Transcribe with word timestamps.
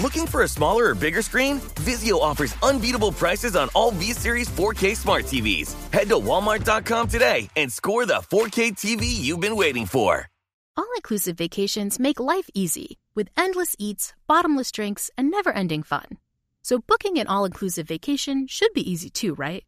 Looking 0.00 0.28
for 0.28 0.42
a 0.42 0.48
smaller 0.48 0.90
or 0.90 0.94
bigger 0.94 1.22
screen? 1.22 1.58
Vizio 1.82 2.20
offers 2.20 2.54
unbeatable 2.62 3.10
prices 3.10 3.56
on 3.56 3.68
all 3.74 3.90
V-Series 3.90 4.48
4K 4.48 4.96
smart 4.96 5.24
TVs. 5.24 5.74
Head 5.92 6.08
to 6.10 6.14
walmart.com 6.14 7.08
today 7.08 7.50
and 7.56 7.72
score 7.72 8.06
the 8.06 8.22
4K 8.30 8.76
TV 8.76 9.06
you've 9.06 9.40
been 9.40 9.56
waiting 9.56 9.86
for. 9.86 10.28
All 10.76 10.86
inclusive 10.94 11.36
vacations 11.36 11.98
make 11.98 12.20
life 12.20 12.48
easy 12.54 12.96
with 13.16 13.28
endless 13.36 13.74
eats, 13.80 14.14
bottomless 14.28 14.70
drinks, 14.70 15.10
and 15.18 15.32
never 15.32 15.50
ending 15.50 15.82
fun. 15.82 16.18
So, 16.62 16.78
booking 16.78 17.18
an 17.18 17.26
all 17.26 17.44
inclusive 17.44 17.88
vacation 17.88 18.46
should 18.46 18.72
be 18.74 18.88
easy 18.88 19.10
too, 19.10 19.34
right? 19.34 19.64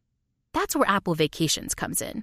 That's 0.54 0.76
where 0.76 0.88
Apple 0.88 1.16
Vacations 1.16 1.74
comes 1.74 2.00
in. 2.00 2.22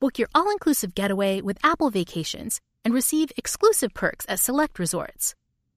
Book 0.00 0.18
your 0.18 0.28
all 0.34 0.50
inclusive 0.50 0.96
getaway 0.96 1.40
with 1.40 1.58
Apple 1.62 1.90
Vacations 1.90 2.60
and 2.84 2.92
receive 2.92 3.30
exclusive 3.36 3.94
perks 3.94 4.26
at 4.28 4.40
select 4.40 4.80
resorts. 4.80 5.36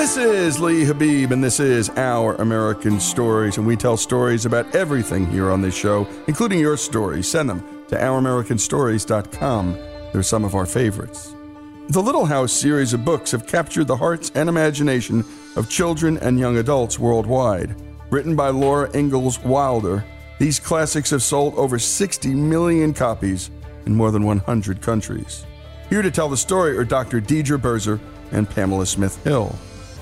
This 0.00 0.16
is 0.16 0.58
Lee 0.58 0.86
Habeeb, 0.86 1.30
and 1.30 1.44
this 1.44 1.60
is 1.60 1.90
Our 1.90 2.34
American 2.36 2.98
Stories, 2.98 3.58
and 3.58 3.66
we 3.66 3.76
tell 3.76 3.98
stories 3.98 4.46
about 4.46 4.74
everything 4.74 5.26
here 5.26 5.50
on 5.50 5.60
this 5.60 5.74
show, 5.74 6.08
including 6.26 6.58
your 6.58 6.78
stories. 6.78 7.28
Send 7.28 7.50
them 7.50 7.84
to 7.88 7.96
OurAmericanStories.com. 7.96 9.74
They're 10.10 10.22
some 10.22 10.42
of 10.46 10.54
our 10.54 10.64
favorites. 10.64 11.34
The 11.90 12.00
Little 12.00 12.24
House 12.24 12.50
series 12.50 12.94
of 12.94 13.04
books 13.04 13.30
have 13.32 13.46
captured 13.46 13.88
the 13.88 13.96
hearts 13.98 14.32
and 14.34 14.48
imagination 14.48 15.22
of 15.54 15.68
children 15.68 16.16
and 16.16 16.40
young 16.40 16.56
adults 16.56 16.98
worldwide. 16.98 17.76
Written 18.08 18.34
by 18.34 18.48
Laura 18.48 18.90
Ingalls 18.96 19.38
Wilder, 19.40 20.02
these 20.38 20.58
classics 20.58 21.10
have 21.10 21.22
sold 21.22 21.54
over 21.56 21.78
60 21.78 22.34
million 22.34 22.94
copies 22.94 23.50
in 23.84 23.94
more 23.94 24.10
than 24.10 24.24
100 24.24 24.80
countries. 24.80 25.44
Here 25.90 26.00
to 26.00 26.10
tell 26.10 26.30
the 26.30 26.38
story 26.38 26.74
are 26.78 26.84
Dr. 26.84 27.20
Dedra 27.20 27.58
Birzer 27.58 28.00
and 28.32 28.48
Pamela 28.48 28.86
Smith 28.86 29.22
Hill. 29.24 29.54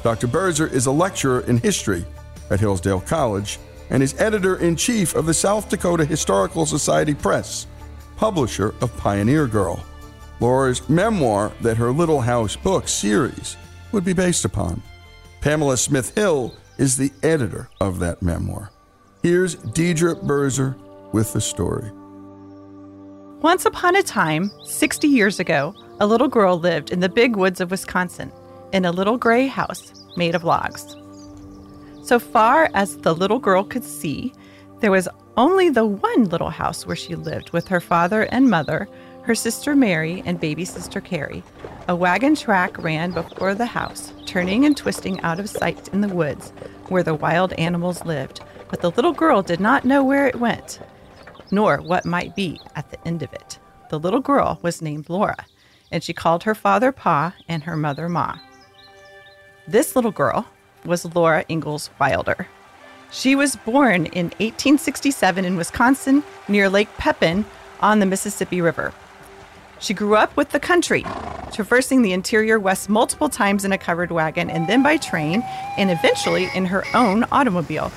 Dr. 0.03 0.29
Birzer 0.29 0.71
is 0.71 0.87
a 0.87 0.93
lecturer 0.93 1.41
in 1.41 1.59
history 1.59 2.05
at 2.51 2.61
Hillsdale 2.61 3.01
College 3.01 3.59
and 3.91 4.03
is 4.03 4.19
editor 4.21 4.57
in 4.57 4.77
chief 4.77 5.15
of 5.15 5.27
the 5.27 5.35
South 5.35 5.69
Dakota 5.69 6.05
Historical 6.05 6.67
Society 6.67 7.15
Press, 7.15 7.67
publisher 8.17 8.75
of 8.81 8.97
Pioneer 8.97 9.47
Girl, 9.47 9.83
Laura's 10.41 10.89
memoir 10.89 11.53
that 11.63 11.77
her 11.77 11.91
Little 11.91 12.21
House 12.21 12.55
book 12.55 12.87
series 12.87 13.57
would 13.93 14.05
be 14.05 14.13
based 14.13 14.45
upon. 14.45 14.83
Pamela 15.41 15.77
Smith 15.77 16.15
Hill 16.15 16.55
is 16.77 16.97
the 16.97 17.13
editor 17.23 17.69
of 17.81 17.99
that 17.99 18.23
memoir. 18.23 18.71
Here's 19.23 19.57
Dedra 19.57 20.15
Birzer 20.15 20.77
with 21.13 21.33
the 21.33 21.41
story. 21.41 21.91
Once 23.41 23.65
upon 23.65 23.97
a 23.97 24.03
time, 24.03 24.51
60 24.65 25.09
years 25.09 25.41
ago, 25.41 25.75
a 26.01 26.07
little 26.07 26.29
girl 26.29 26.59
lived 26.59 26.91
in 26.91 27.01
the 27.01 27.09
big 27.09 27.37
woods 27.37 27.61
of 27.61 27.71
Wisconsin 27.71 28.33
in 28.73 28.85
a 28.85 28.93
little 28.93 29.17
gray 29.17 29.47
house 29.47 29.93
made 30.17 30.35
of 30.35 30.45
logs. 30.45 30.97
So 32.03 32.19
far 32.19 32.71
as 32.75 32.97
the 32.99 33.15
little 33.15 33.39
girl 33.39 33.65
could 33.65 33.85
see, 33.85 34.33
there 34.81 34.91
was 34.91 35.09
only 35.37 35.69
the 35.69 35.85
one 35.85 36.25
little 36.25 36.51
house 36.51 36.87
where 36.87 36.97
she 36.97 37.15
lived 37.15 37.51
with 37.51 37.69
her 37.69 37.81
father 37.81 38.23
and 38.23 38.51
mother, 38.51 38.89
her 39.23 39.35
sister 39.35 39.77
Mary, 39.77 40.23
and 40.25 40.41
baby 40.41 40.65
sister 40.65 41.01
Carrie. 41.01 41.43
A 41.87 41.95
wagon 41.95 42.35
track 42.35 42.79
ran 42.79 43.13
before 43.13 43.55
the 43.55 43.67
house, 43.67 44.13
turning 44.27 44.65
and 44.65 44.77
twisting 44.77 45.21
out 45.21 45.39
of 45.39 45.49
sight 45.49 45.89
in 45.89 46.01
the 46.01 46.09
woods 46.09 46.53
where 46.89 47.03
the 47.03 47.15
wild 47.15 47.53
animals 47.55 48.05
lived, 48.05 48.41
but 48.71 48.81
the 48.81 48.91
little 48.91 49.13
girl 49.13 49.43
did 49.43 49.61
not 49.61 49.85
know 49.85 50.03
where 50.03 50.27
it 50.27 50.37
went, 50.37 50.81
nor 51.51 51.79
what 51.79 52.05
might 52.05 52.35
be 52.35 52.61
at 52.75 52.91
the 52.91 53.07
end 53.07 53.23
of 53.23 53.33
it. 53.33 53.59
The 53.91 53.99
little 53.99 54.21
girl 54.21 54.59
was 54.63 54.83
named 54.83 55.09
Laura, 55.09 55.47
and 55.93 56.03
she 56.03 56.13
called 56.13 56.45
her 56.45 56.55
father 56.55 56.93
Pa 56.93 57.35
and 57.49 57.63
her 57.65 57.77
mother 57.77 58.09
Ma. 58.09 58.39
This 59.69 59.95
little 59.95 60.13
girl 60.13 60.47
was 60.87 61.15
Laura 61.15 61.45
Ingalls 61.51 61.91
Wilder. 62.01 62.49
She 63.11 63.37
was 63.37 63.55
born 63.55 64.07
in 64.07 64.29
1867 64.39 65.45
in 65.45 65.59
Wisconsin 65.59 66.25
near 66.49 66.71
Lake 66.71 66.89
Pepin 66.97 67.45
on 67.81 67.99
the 67.99 68.07
Mississippi 68.07 68.63
River. 68.63 68.95
She 69.79 69.93
grew 69.93 70.17
up 70.17 70.35
with 70.39 70.53
the 70.53 70.59
country, 70.59 71.05
traversing 71.53 72.01
the 72.01 72.15
interior 72.15 72.59
west 72.59 72.89
multiple 72.89 73.29
times 73.29 73.67
in 73.67 73.73
a 73.73 73.77
covered 73.77 74.11
wagon 74.11 74.49
and 74.49 74.67
then 74.67 74.83
by 74.83 74.97
train, 74.97 75.43
and 75.77 75.91
eventually 75.91 76.49
in 76.55 76.65
her 76.65 76.85
own 76.95 77.27
automobile. 77.31 77.93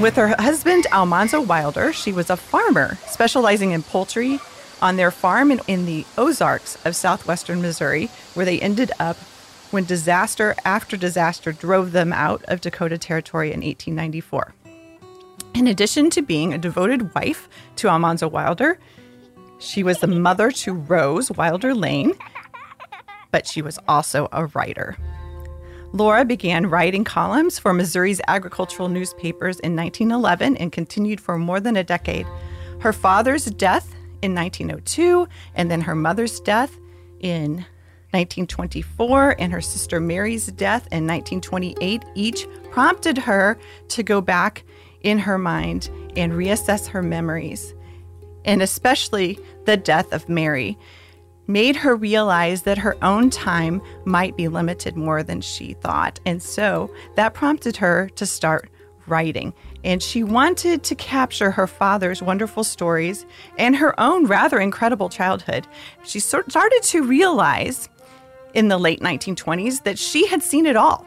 With 0.00 0.14
her 0.14 0.28
husband, 0.28 0.86
Almanzo 0.92 1.40
Wilder, 1.40 1.92
she 1.92 2.12
was 2.12 2.30
a 2.30 2.36
farmer 2.36 2.96
specializing 3.08 3.72
in 3.72 3.82
poultry 3.82 4.38
on 4.80 4.94
their 4.94 5.10
farm 5.10 5.50
in, 5.50 5.60
in 5.66 5.84
the 5.84 6.06
Ozarks 6.16 6.78
of 6.86 6.94
southwestern 6.94 7.60
Missouri, 7.60 8.08
where 8.34 8.46
they 8.46 8.60
ended 8.60 8.92
up 9.00 9.16
when 9.70 9.84
disaster 9.84 10.54
after 10.64 10.96
disaster 10.96 11.52
drove 11.52 11.92
them 11.92 12.12
out 12.12 12.44
of 12.44 12.60
Dakota 12.60 12.98
Territory 12.98 13.48
in 13.52 13.60
1894. 13.60 14.54
In 15.54 15.66
addition 15.66 16.10
to 16.10 16.22
being 16.22 16.52
a 16.52 16.58
devoted 16.58 17.14
wife 17.14 17.48
to 17.76 17.88
Almanzo 17.88 18.28
Wilder, 18.28 18.78
she 19.58 19.82
was 19.82 19.98
the 19.98 20.06
mother 20.06 20.50
to 20.50 20.72
Rose 20.72 21.30
Wilder 21.30 21.74
Lane 21.74 22.14
but 23.30 23.46
she 23.46 23.62
was 23.62 23.78
also 23.88 24.28
a 24.32 24.46
writer. 24.46 24.96
Laura 25.92 26.24
began 26.24 26.70
writing 26.70 27.04
columns 27.04 27.58
for 27.58 27.72
Missouri's 27.72 28.20
agricultural 28.28 28.88
newspapers 28.88 29.58
in 29.60 29.74
1911 29.74 30.56
and 30.56 30.70
continued 30.70 31.20
for 31.20 31.36
more 31.36 31.58
than 31.58 31.76
a 31.76 31.84
decade. 31.84 32.26
Her 32.80 32.92
father's 32.92 33.46
death 33.46 33.92
in 34.22 34.34
1902 34.34 35.26
and 35.54 35.70
then 35.70 35.80
her 35.80 35.94
mother's 35.94 36.38
death 36.40 36.78
in 37.20 37.66
1924 38.12 39.36
and 39.38 39.52
her 39.52 39.60
sister 39.60 40.00
Mary's 40.00 40.46
death 40.48 40.82
in 40.90 41.06
1928 41.06 42.04
each 42.14 42.46
prompted 42.70 43.16
her 43.18 43.58
to 43.88 44.02
go 44.02 44.20
back 44.20 44.64
in 45.02 45.18
her 45.18 45.38
mind 45.38 45.88
and 46.16 46.32
reassess 46.32 46.88
her 46.88 47.02
memories. 47.02 47.74
And 48.44 48.62
especially 48.62 49.38
the 49.64 49.76
death 49.76 50.12
of 50.12 50.28
Mary 50.28 50.76
made 51.46 51.76
her 51.76 51.96
realize 51.96 52.62
that 52.62 52.78
her 52.78 52.96
own 53.02 53.30
time 53.30 53.82
might 54.04 54.36
be 54.36 54.48
limited 54.48 54.96
more 54.96 55.22
than 55.22 55.40
she 55.40 55.74
thought. 55.74 56.20
And 56.24 56.42
so 56.42 56.92
that 57.16 57.34
prompted 57.34 57.76
her 57.76 58.08
to 58.16 58.26
start 58.26 58.70
writing. 59.06 59.52
And 59.82 60.02
she 60.02 60.22
wanted 60.22 60.84
to 60.84 60.94
capture 60.94 61.50
her 61.50 61.66
father's 61.66 62.22
wonderful 62.22 62.64
stories 62.64 63.26
and 63.58 63.74
her 63.76 63.98
own 63.98 64.26
rather 64.26 64.60
incredible 64.60 65.08
childhood. 65.08 65.66
She 66.04 66.20
started 66.20 66.80
to 66.82 67.02
realize 67.02 67.88
in 68.54 68.68
the 68.68 68.78
late 68.78 69.00
1920s 69.00 69.84
that 69.84 69.98
she 69.98 70.26
had 70.26 70.42
seen 70.42 70.66
it 70.66 70.76
all 70.76 71.06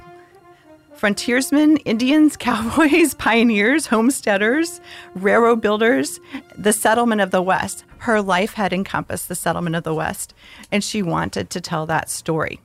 frontiersmen, 1.03 1.75
Indians, 1.79 2.37
cowboys, 2.37 3.13
pioneers, 3.13 3.87
homesteaders, 3.87 4.79
railroad 5.15 5.59
builders, 5.59 6.17
the 6.57 6.71
settlement 6.71 7.19
of 7.19 7.29
the 7.29 7.41
West. 7.41 7.83
Her 7.97 8.21
life 8.21 8.53
had 8.53 8.71
encompassed 8.71 9.27
the 9.27 9.35
settlement 9.35 9.75
of 9.75 9.83
the 9.83 9.93
West, 9.93 10.33
and 10.71 10.81
she 10.81 11.01
wanted 11.01 11.49
to 11.49 11.59
tell 11.59 11.85
that 11.87 12.09
story. 12.09 12.61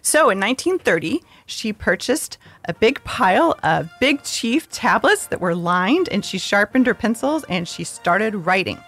So 0.00 0.30
in 0.30 0.38
1930, 0.38 1.22
she 1.44 1.72
purchased 1.72 2.38
a 2.66 2.74
big 2.74 3.02
pile 3.02 3.58
of 3.64 3.90
Big 3.98 4.22
Chief 4.22 4.70
tablets 4.70 5.26
that 5.26 5.40
were 5.40 5.56
lined, 5.56 6.08
and 6.08 6.24
she 6.24 6.38
sharpened 6.38 6.86
her 6.86 6.94
pencils 6.94 7.44
and 7.48 7.66
she 7.66 7.82
started 7.82 8.46
writing. 8.46 8.78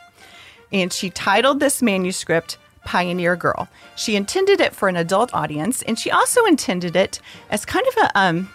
And 0.73 0.93
she 0.93 1.11
titled 1.11 1.59
this 1.59 1.83
manuscript 1.83 2.59
Pioneer 2.85 3.37
Girl. 3.37 3.69
She 3.97 4.17
intended 4.17 4.61
it 4.61 4.75
for 4.75 4.89
an 4.89 4.97
adult 4.97 5.33
audience, 5.35 5.83
and 5.83 5.99
she 5.99 6.11
also 6.11 6.45
intended 6.45 6.97
it 6.97 7.21
as 7.51 7.65
kind 7.65 7.87
of 7.89 7.97
a 8.05 8.19
um, 8.19 8.51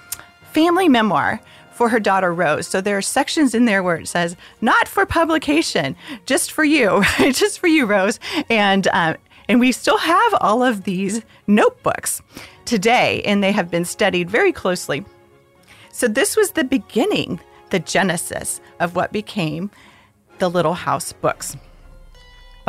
family 0.51 0.89
memoir 0.89 1.39
for 1.71 1.89
her 1.89 1.99
daughter 1.99 2.33
Rose. 2.33 2.67
So 2.67 2.81
there 2.81 2.97
are 2.97 3.01
sections 3.01 3.55
in 3.55 3.65
there 3.65 3.81
where 3.81 3.97
it 3.97 4.07
says, 4.07 4.35
"Not 4.61 4.87
for 4.87 5.05
publication, 5.05 5.95
just 6.25 6.51
for 6.51 6.63
you, 6.63 7.03
just 7.17 7.59
for 7.59 7.67
you, 7.67 7.85
Rose." 7.85 8.19
And 8.49 8.87
uh, 8.89 9.15
and 9.47 9.59
we 9.59 9.71
still 9.71 9.97
have 9.97 10.33
all 10.41 10.61
of 10.61 10.83
these 10.83 11.23
notebooks 11.47 12.21
today, 12.65 13.21
and 13.23 13.43
they 13.43 13.51
have 13.51 13.71
been 13.71 13.85
studied 13.85 14.29
very 14.29 14.51
closely. 14.51 15.03
So 15.91 16.07
this 16.07 16.37
was 16.37 16.51
the 16.51 16.63
beginning, 16.63 17.39
the 17.71 17.79
genesis 17.79 18.61
of 18.79 18.95
what 18.95 19.11
became 19.11 19.71
the 20.37 20.49
Little 20.49 20.75
House 20.75 21.13
books. 21.13 21.57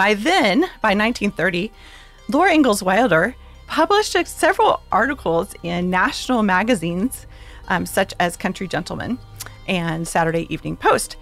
By 0.00 0.14
then, 0.14 0.61
by 0.81 0.94
1930, 0.94 1.70
Laura 2.31 2.55
Ingalls 2.55 2.82
Wilder 2.82 3.37
published 3.67 4.17
several 4.26 4.81
articles 4.91 5.55
in 5.62 5.91
national 5.91 6.43
magazines 6.43 7.26
um, 7.69 7.85
such 7.85 8.14
as 8.19 8.35
Country 8.35 8.67
Gentleman 8.67 9.19
and 9.69 10.08
Saturday 10.08 10.47
Evening 10.49 10.79
Post. 10.79 11.19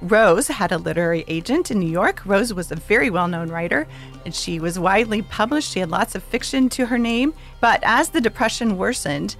Rose 0.00 0.46
had 0.46 0.70
a 0.70 0.78
literary 0.78 1.24
agent 1.26 1.72
in 1.72 1.80
New 1.80 1.90
York. 1.90 2.24
Rose 2.24 2.54
was 2.54 2.70
a 2.70 2.76
very 2.76 3.10
well 3.10 3.26
known 3.26 3.48
writer 3.48 3.88
and 4.24 4.32
she 4.32 4.60
was 4.60 4.78
widely 4.78 5.22
published. 5.22 5.72
She 5.72 5.80
had 5.80 5.90
lots 5.90 6.14
of 6.14 6.22
fiction 6.22 6.68
to 6.68 6.86
her 6.86 6.98
name. 6.98 7.34
But 7.60 7.80
as 7.82 8.10
the 8.10 8.20
Depression 8.20 8.78
worsened, 8.78 9.34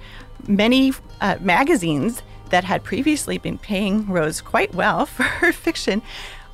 many 0.49 0.91
uh, 1.21 1.37
magazines 1.39 2.23
that 2.49 2.65
had 2.65 2.83
previously 2.83 3.37
been 3.37 3.57
paying 3.57 4.05
Rose 4.07 4.41
quite 4.41 4.75
well 4.75 5.05
for 5.15 5.23
her 5.23 5.53
fiction 5.53 6.01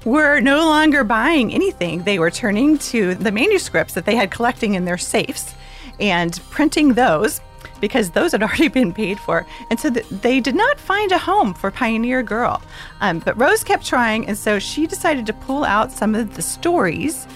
were 0.06 0.40
no 0.40 0.66
longer 0.66 1.04
buying 1.04 1.54
anything. 1.54 2.04
They 2.04 2.20
were 2.20 2.32
turning 2.32 2.78
to 2.80 3.16
the 3.16 3.32
manuscripts 3.32 3.94
that 3.94 4.06
they 4.06 4.16
had 4.16 4.32
collecting 4.32 4.76
in 4.76 4.86
their 4.86 4.98
safes 4.98 5.54
and 6.00 6.40
printing 6.50 6.94
those 6.94 7.42
because 7.80 8.12
those 8.12 8.32
had 8.32 8.44
already 8.44 8.68
been 8.68 8.94
paid 8.94 9.20
for. 9.20 9.46
And 9.70 9.80
so 9.80 9.90
they 9.90 10.40
did 10.40 10.56
not 10.56 10.80
find 10.80 11.12
a 11.12 11.18
home 11.18 11.54
for 11.54 11.72
Pioneer 11.72 12.24
Girl. 12.24 12.62
Um, 13.02 13.20
but 13.20 13.38
Rose 13.38 13.64
kept 13.64 13.86
trying, 13.86 14.28
and 14.28 14.38
so 14.38 14.60
she 14.60 14.88
decided 14.88 15.26
to 15.28 15.34
pull 15.34 15.64
out 15.64 15.92
some 15.92 16.16
of 16.16 16.36
the 16.36 16.42
stories 16.42 17.28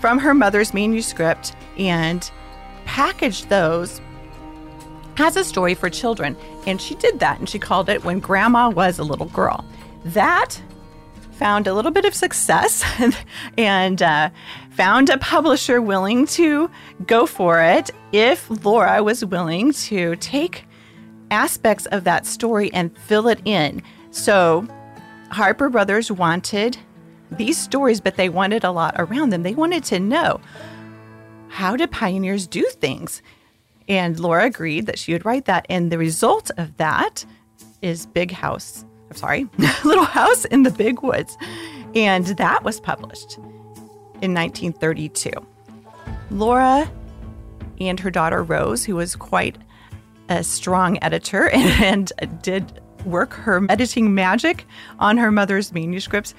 from 0.00 0.18
her 0.18 0.34
mother's 0.34 0.74
manuscript 0.74 1.54
and 1.78 2.30
package 2.84 3.46
those 3.46 4.00
as 5.18 5.36
a 5.36 5.44
story 5.44 5.74
for 5.74 5.88
children. 5.90 6.36
And 6.66 6.80
she 6.80 6.94
did 6.96 7.20
that, 7.20 7.38
and 7.38 7.48
she 7.48 7.58
called 7.58 7.88
it 7.88 8.04
When 8.04 8.20
Grandma 8.20 8.70
Was 8.70 8.98
a 8.98 9.04
Little 9.04 9.26
Girl. 9.26 9.64
That 10.04 10.60
found 11.32 11.66
a 11.66 11.74
little 11.74 11.90
bit 11.90 12.04
of 12.04 12.14
success 12.14 12.84
and 13.58 14.02
uh, 14.02 14.30
found 14.70 15.10
a 15.10 15.18
publisher 15.18 15.80
willing 15.82 16.26
to 16.26 16.70
go 17.06 17.26
for 17.26 17.60
it 17.60 17.90
if 18.12 18.48
Laura 18.64 19.02
was 19.02 19.24
willing 19.24 19.72
to 19.72 20.16
take 20.16 20.64
aspects 21.30 21.86
of 21.86 22.04
that 22.04 22.26
story 22.26 22.72
and 22.72 22.96
fill 22.96 23.28
it 23.28 23.40
in. 23.44 23.82
So 24.10 24.66
Harper 25.30 25.68
Brothers 25.68 26.12
wanted 26.12 26.76
these 27.30 27.58
stories, 27.58 28.00
but 28.00 28.16
they 28.16 28.28
wanted 28.28 28.64
a 28.64 28.70
lot 28.70 28.94
around 28.98 29.30
them. 29.30 29.42
They 29.42 29.54
wanted 29.54 29.84
to 29.84 29.98
know 29.98 30.40
how 31.48 31.76
do 31.76 31.86
pioneers 31.86 32.46
do 32.46 32.62
things? 32.64 33.22
And 33.88 34.18
Laura 34.18 34.44
agreed 34.44 34.86
that 34.86 34.98
she 34.98 35.12
would 35.12 35.24
write 35.24 35.46
that. 35.46 35.66
And 35.68 35.90
the 35.90 35.98
result 35.98 36.50
of 36.56 36.76
that 36.76 37.24
is 37.82 38.06
Big 38.06 38.30
House 38.30 38.84
I'm 39.12 39.18
sorry, 39.18 39.46
Little 39.84 40.06
House 40.06 40.46
in 40.46 40.62
the 40.62 40.70
Big 40.70 41.02
Woods. 41.02 41.36
And 41.94 42.24
that 42.24 42.64
was 42.64 42.80
published 42.80 43.36
in 44.22 44.32
1932. 44.32 45.30
Laura 46.30 46.90
and 47.78 48.00
her 48.00 48.10
daughter 48.10 48.42
Rose, 48.42 48.86
who 48.86 48.96
was 48.96 49.14
quite 49.14 49.58
a 50.30 50.42
strong 50.42 50.98
editor 51.02 51.50
and, 51.50 52.10
and 52.20 52.40
did 52.40 52.80
work 53.04 53.34
her 53.34 53.60
editing 53.68 54.14
magic 54.14 54.64
on 54.98 55.18
her 55.18 55.30
mother's 55.30 55.74
manuscripts, 55.74 56.34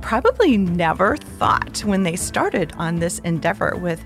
probably 0.00 0.56
never 0.56 1.16
thought 1.18 1.84
when 1.84 2.02
they 2.02 2.16
started 2.16 2.72
on 2.78 2.96
this 2.96 3.20
endeavor 3.20 3.76
with 3.76 4.02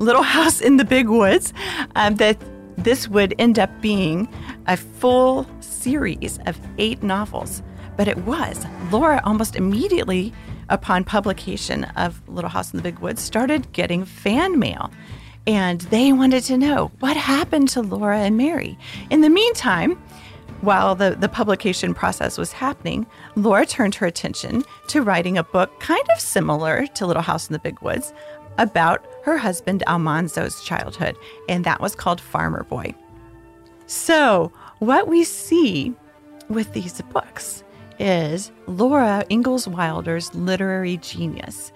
Little 0.00 0.24
House 0.24 0.60
in 0.60 0.76
the 0.76 0.84
Big 0.84 1.08
Woods 1.08 1.52
um, 1.94 2.16
that 2.16 2.36
this 2.78 3.06
would 3.08 3.32
end 3.38 3.60
up 3.60 3.70
being 3.80 4.28
a 4.66 4.76
full 4.76 5.46
series 5.78 6.38
of 6.46 6.58
eight 6.78 7.02
novels. 7.02 7.62
But 7.96 8.08
it 8.08 8.18
was. 8.18 8.64
Laura 8.90 9.20
almost 9.24 9.56
immediately 9.56 10.32
upon 10.68 11.04
publication 11.04 11.84
of 11.96 12.20
Little 12.28 12.50
House 12.50 12.72
in 12.72 12.76
the 12.76 12.82
Big 12.82 12.98
Woods 12.98 13.22
started 13.22 13.72
getting 13.72 14.04
fan 14.04 14.58
mail. 14.58 14.90
And 15.46 15.80
they 15.82 16.12
wanted 16.12 16.44
to 16.44 16.58
know 16.58 16.90
what 17.00 17.16
happened 17.16 17.70
to 17.70 17.80
Laura 17.80 18.18
and 18.18 18.36
Mary. 18.36 18.78
In 19.10 19.22
the 19.22 19.30
meantime, 19.30 19.98
while 20.60 20.94
the, 20.94 21.16
the 21.18 21.28
publication 21.28 21.94
process 21.94 22.36
was 22.36 22.52
happening, 22.52 23.06
Laura 23.36 23.64
turned 23.64 23.94
her 23.94 24.06
attention 24.06 24.64
to 24.88 25.02
writing 25.02 25.38
a 25.38 25.44
book 25.44 25.80
kind 25.80 26.04
of 26.12 26.20
similar 26.20 26.86
to 26.88 27.06
Little 27.06 27.22
House 27.22 27.48
in 27.48 27.52
the 27.52 27.60
Big 27.60 27.80
Woods 27.80 28.12
about 28.58 29.06
her 29.24 29.38
husband 29.38 29.84
Almanzo's 29.86 30.62
childhood, 30.64 31.16
and 31.48 31.64
that 31.64 31.80
was 31.80 31.94
called 31.94 32.20
Farmer 32.20 32.64
Boy. 32.64 32.92
So, 33.86 34.52
what 34.78 35.08
we 35.08 35.24
see 35.24 35.94
with 36.48 36.72
these 36.72 37.00
books 37.12 37.64
is 37.98 38.52
Laura 38.66 39.24
Ingalls 39.30 39.66
Wilder's 39.66 40.34
literary 40.34 40.96
genius. 40.98 41.72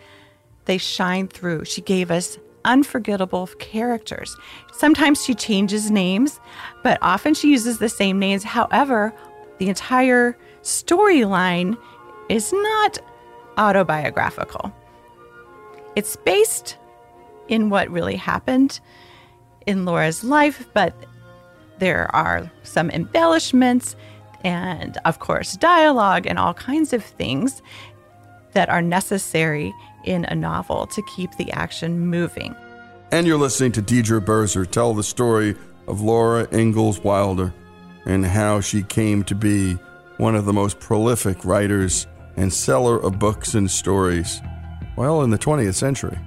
They 0.67 0.79
shine 0.79 1.29
through. 1.29 1.65
She 1.65 1.81
gave 1.81 2.11
us 2.11 2.39
unforgettable 2.65 3.49
characters. 3.59 4.37
Sometimes 4.73 5.25
she 5.25 5.35
changes 5.35 5.91
names, 5.91 6.41
but 6.83 6.99
often 7.03 7.35
she 7.35 7.51
uses 7.51 7.79
the 7.79 7.89
same 7.89 8.19
names. 8.19 8.45
However, 8.45 9.13
the 9.59 9.69
entire 9.69 10.39
storyline 10.63 11.77
is 12.29 12.53
not 12.53 12.99
autobiographical. 13.59 14.73
It's 15.97 16.17
based 16.17 16.79
in 17.49 17.69
what 17.69 17.91
really 17.91 18.17
happened 18.17 18.81
in 19.67 19.85
Laura's 19.85 20.25
life, 20.25 20.67
but 20.73 20.95
there 21.83 22.15
are 22.15 22.49
some 22.63 22.93
embellishments 22.93 23.97
and, 24.45 24.99
of 25.05 25.19
course, 25.19 25.57
dialogue 25.57 26.27
and 26.29 26.39
all 26.39 26.55
kinds 26.55 26.93
of 26.93 27.05
things 27.05 27.61
that 28.53 28.69
are 28.69 28.81
necessary 28.81 29.75
in 30.05 30.25
a 30.27 30.35
novel 30.35 30.87
to 30.87 31.03
keep 31.17 31.37
the 31.39 31.51
action 31.51 31.99
moving. 31.99 32.55
And 33.11 33.27
you're 33.27 33.37
listening 33.37 33.73
to 33.73 33.83
Dedra 33.83 34.25
Birzer 34.25 34.65
tell 34.65 34.95
the 34.95 35.03
story 35.03 35.57
of 35.89 36.01
Laura 36.01 36.47
Ingalls 36.53 37.01
Wilder 37.01 37.53
and 38.07 38.25
how 38.25 38.61
she 38.61 38.85
came 38.85 39.25
to 39.25 39.35
be 39.35 39.73
one 40.19 40.37
of 40.37 40.45
the 40.45 40.53
most 40.53 40.79
prolific 40.79 41.45
writers 41.45 42.07
and 42.37 42.53
seller 42.53 42.97
of 42.97 43.19
books 43.19 43.55
and 43.55 43.69
stories, 43.69 44.41
well, 44.97 45.23
in 45.23 45.31
the 45.31 45.39
20th 45.39 45.75
century. 45.75 46.19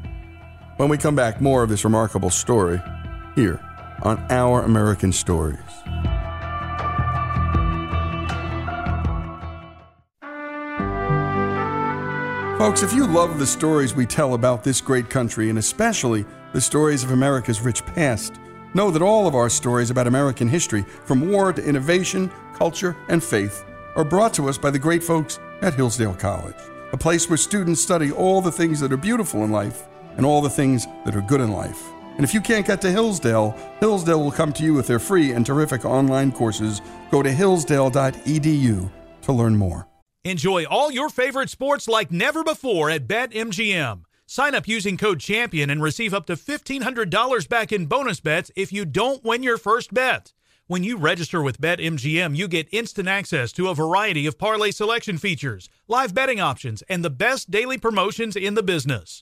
When 0.76 0.90
we 0.90 0.98
come 0.98 1.16
back, 1.16 1.40
more 1.40 1.64
of 1.64 1.70
this 1.70 1.86
remarkable 1.86 2.30
story 2.30 2.82
here 3.36 3.62
on 4.02 4.24
Our 4.30 4.64
American 4.64 5.12
Stories. 5.12 5.60
Folks, 12.58 12.84
if 12.84 12.94
you 12.94 13.06
love 13.06 13.38
the 13.38 13.46
stories 13.46 13.94
we 13.94 14.06
tell 14.06 14.34
about 14.34 14.64
this 14.64 14.80
great 14.80 15.10
country, 15.10 15.50
and 15.50 15.60
especially 15.60 16.26
the 16.54 16.62
stories 16.62 17.04
of 17.04 17.12
America's 17.12 17.62
rich 17.62 17.86
past, 17.86 18.40
know 18.74 18.90
that 18.90 19.02
all 19.02 19.28
of 19.28 19.36
our 19.36 19.50
stories 19.50 19.90
about 19.90 20.08
American 20.08 20.48
history, 20.48 20.84
from 21.04 21.30
war 21.30 21.52
to 21.52 21.64
innovation, 21.64 22.32
culture, 22.54 22.96
and 23.10 23.24
faith, 23.24 23.66
are 23.96 24.06
brought 24.06 24.34
to 24.34 24.50
us 24.50 24.58
by 24.58 24.70
the 24.70 24.80
great 24.80 25.04
folks 25.04 25.40
at 25.62 25.74
Hillsdale 25.74 26.16
College, 26.16 26.56
a 26.92 26.98
place 26.98 27.30
where 27.30 27.38
students 27.38 27.82
study 27.82 28.12
all 28.12 28.42
the 28.42 28.52
things 28.52 28.80
that 28.80 28.92
are 28.92 28.98
beautiful 28.98 29.44
in 29.44 29.52
life 29.52 29.84
and 30.18 30.26
all 30.26 30.42
the 30.42 30.50
things 30.50 30.88
that 31.06 31.16
are 31.16 31.22
good 31.22 31.42
in 31.42 31.52
life. 31.52 31.82
And 32.16 32.24
if 32.24 32.34
you 32.34 32.42
can't 32.42 32.66
get 32.66 32.82
to 32.82 32.92
Hillsdale, 32.92 33.56
Hillsdale 33.80 34.24
will 34.24 34.32
come 34.32 34.54
to 34.54 34.64
you 34.64 34.74
with 34.74 34.88
their 34.88 35.00
free 35.00 35.34
and 35.34 35.46
terrific 35.46 35.84
online 35.84 36.32
courses. 36.32 36.82
Go 37.12 37.22
to 37.22 37.32
hillsdale.edu 37.32 38.90
to 39.22 39.34
learn 39.34 39.56
more. 39.56 39.88
Enjoy 40.24 40.66
all 40.66 40.92
your 40.92 41.10
favorite 41.10 41.50
sports 41.50 41.88
like 41.88 42.12
never 42.12 42.44
before 42.44 42.90
at 42.90 43.08
BetMGM. 43.08 44.06
Sign 44.26 44.56
up 44.56 44.68
using 44.68 44.98
code 44.98 45.20
CHAMPION 45.20 45.70
and 45.70 45.84
receive 45.84 46.14
up 46.16 46.26
to 46.26 46.34
$1,500 46.34 47.48
back 47.48 47.72
in 47.72 47.86
bonus 47.86 48.20
bets 48.22 48.50
if 48.56 48.74
you 48.74 48.86
don't 48.86 49.24
win 49.24 49.44
your 49.44 49.58
first 49.58 49.94
bet. 49.94 50.34
When 50.68 50.84
you 50.84 50.98
register 50.98 51.44
with 51.44 51.62
BetMGM, 51.62 52.36
you 52.36 52.48
get 52.48 52.74
instant 52.74 53.08
access 53.08 53.52
to 53.52 53.68
a 53.68 53.76
variety 53.76 54.26
of 54.26 54.40
parlay 54.40 54.72
selection 54.72 55.20
features, 55.20 55.70
live 55.88 56.16
betting 56.16 56.40
options, 56.40 56.82
and 56.90 57.06
the 57.06 57.12
best 57.12 57.52
daily 57.52 57.78
promotions 57.78 58.36
in 58.36 58.56
the 58.56 58.64
business. 58.64 59.22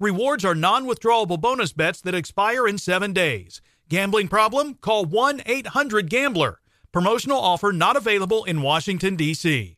Rewards 0.00 0.44
are 0.44 0.54
non 0.54 0.86
withdrawable 0.86 1.40
bonus 1.40 1.72
bets 1.72 2.00
that 2.02 2.14
expire 2.14 2.68
in 2.68 2.78
seven 2.78 3.12
days. 3.12 3.60
Gambling 3.88 4.28
problem? 4.28 4.74
Call 4.74 5.04
1 5.04 5.42
800 5.44 6.08
Gambler. 6.08 6.60
Promotional 6.92 7.38
offer 7.38 7.72
not 7.72 7.96
available 7.96 8.44
in 8.44 8.62
Washington, 8.62 9.16
D.C. 9.16 9.77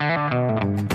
And 0.00 0.94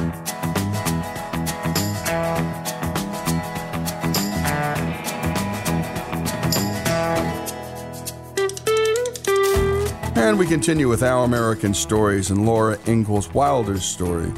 we 10.39 10.47
continue 10.47 10.87
with 10.87 11.03
Our 11.03 11.25
American 11.25 11.73
Stories 11.73 12.31
and 12.31 12.45
Laura 12.45 12.79
Ingalls 12.87 13.33
Wilder's 13.33 13.83
story. 13.83 14.29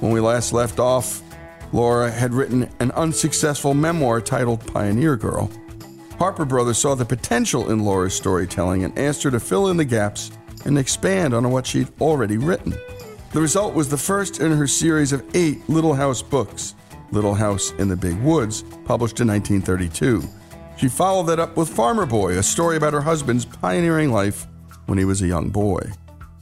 When 0.00 0.12
we 0.12 0.20
last 0.20 0.52
left 0.52 0.78
off, 0.78 1.22
Laura 1.72 2.10
had 2.10 2.34
written 2.34 2.68
an 2.80 2.90
unsuccessful 2.90 3.72
memoir 3.72 4.20
titled 4.20 4.66
Pioneer 4.66 5.16
Girl. 5.16 5.50
Harper 6.18 6.44
Brothers 6.44 6.76
saw 6.76 6.94
the 6.94 7.06
potential 7.06 7.70
in 7.70 7.86
Laura's 7.86 8.14
storytelling 8.14 8.84
and 8.84 8.98
asked 8.98 9.22
her 9.22 9.30
to 9.30 9.40
fill 9.40 9.68
in 9.68 9.78
the 9.78 9.84
gaps 9.86 10.30
and 10.66 10.78
expand 10.78 11.32
on 11.32 11.50
what 11.50 11.66
she'd 11.66 11.88
already 12.02 12.36
written. 12.36 12.74
The 13.30 13.42
result 13.42 13.74
was 13.74 13.90
the 13.90 13.98
first 13.98 14.40
in 14.40 14.52
her 14.52 14.66
series 14.66 15.12
of 15.12 15.22
eight 15.34 15.68
Little 15.68 15.92
House 15.92 16.22
books, 16.22 16.74
Little 17.10 17.34
House 17.34 17.72
in 17.72 17.88
the 17.88 17.96
Big 17.96 18.18
Woods, 18.22 18.62
published 18.86 19.20
in 19.20 19.28
1932. 19.28 20.22
She 20.78 20.88
followed 20.88 21.24
that 21.24 21.38
up 21.38 21.54
with 21.54 21.68
Farmer 21.68 22.06
Boy, 22.06 22.38
a 22.38 22.42
story 22.42 22.78
about 22.78 22.94
her 22.94 23.02
husband's 23.02 23.44
pioneering 23.44 24.12
life 24.12 24.46
when 24.86 24.96
he 24.96 25.04
was 25.04 25.20
a 25.20 25.26
young 25.26 25.50
boy. 25.50 25.92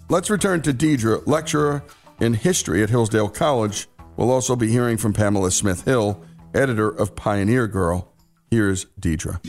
Let's 0.08 0.30
return 0.30 0.62
to 0.62 0.72
Dedra, 0.72 1.26
lecturer 1.26 1.82
in 2.20 2.34
history 2.34 2.84
at 2.84 2.90
Hillsdale 2.90 3.30
College. 3.30 3.88
We'll 4.16 4.30
also 4.30 4.54
be 4.54 4.68
hearing 4.68 4.96
from 4.96 5.12
Pamela 5.12 5.50
Smith 5.50 5.84
Hill, 5.84 6.22
editor 6.54 6.88
of 6.88 7.16
Pioneer 7.16 7.66
Girl. 7.66 8.12
Here's 8.48 8.84
Dedra. 9.00 9.44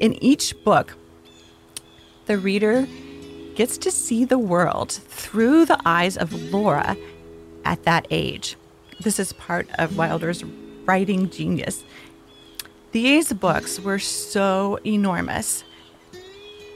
In 0.00 0.12
each 0.22 0.54
book, 0.62 0.96
the 2.26 2.38
reader 2.38 2.86
gets 3.54 3.78
to 3.78 3.90
see 3.90 4.24
the 4.24 4.38
world 4.38 4.92
through 4.92 5.64
the 5.66 5.80
eyes 5.84 6.16
of 6.16 6.32
Laura 6.52 6.96
at 7.64 7.84
that 7.84 8.06
age. 8.10 8.56
This 9.00 9.18
is 9.18 9.32
part 9.32 9.68
of 9.78 9.96
Wilder's 9.96 10.44
writing 10.84 11.30
genius. 11.30 11.84
These 12.92 13.32
books 13.32 13.80
were 13.80 13.98
so 13.98 14.78
enormous 14.84 15.64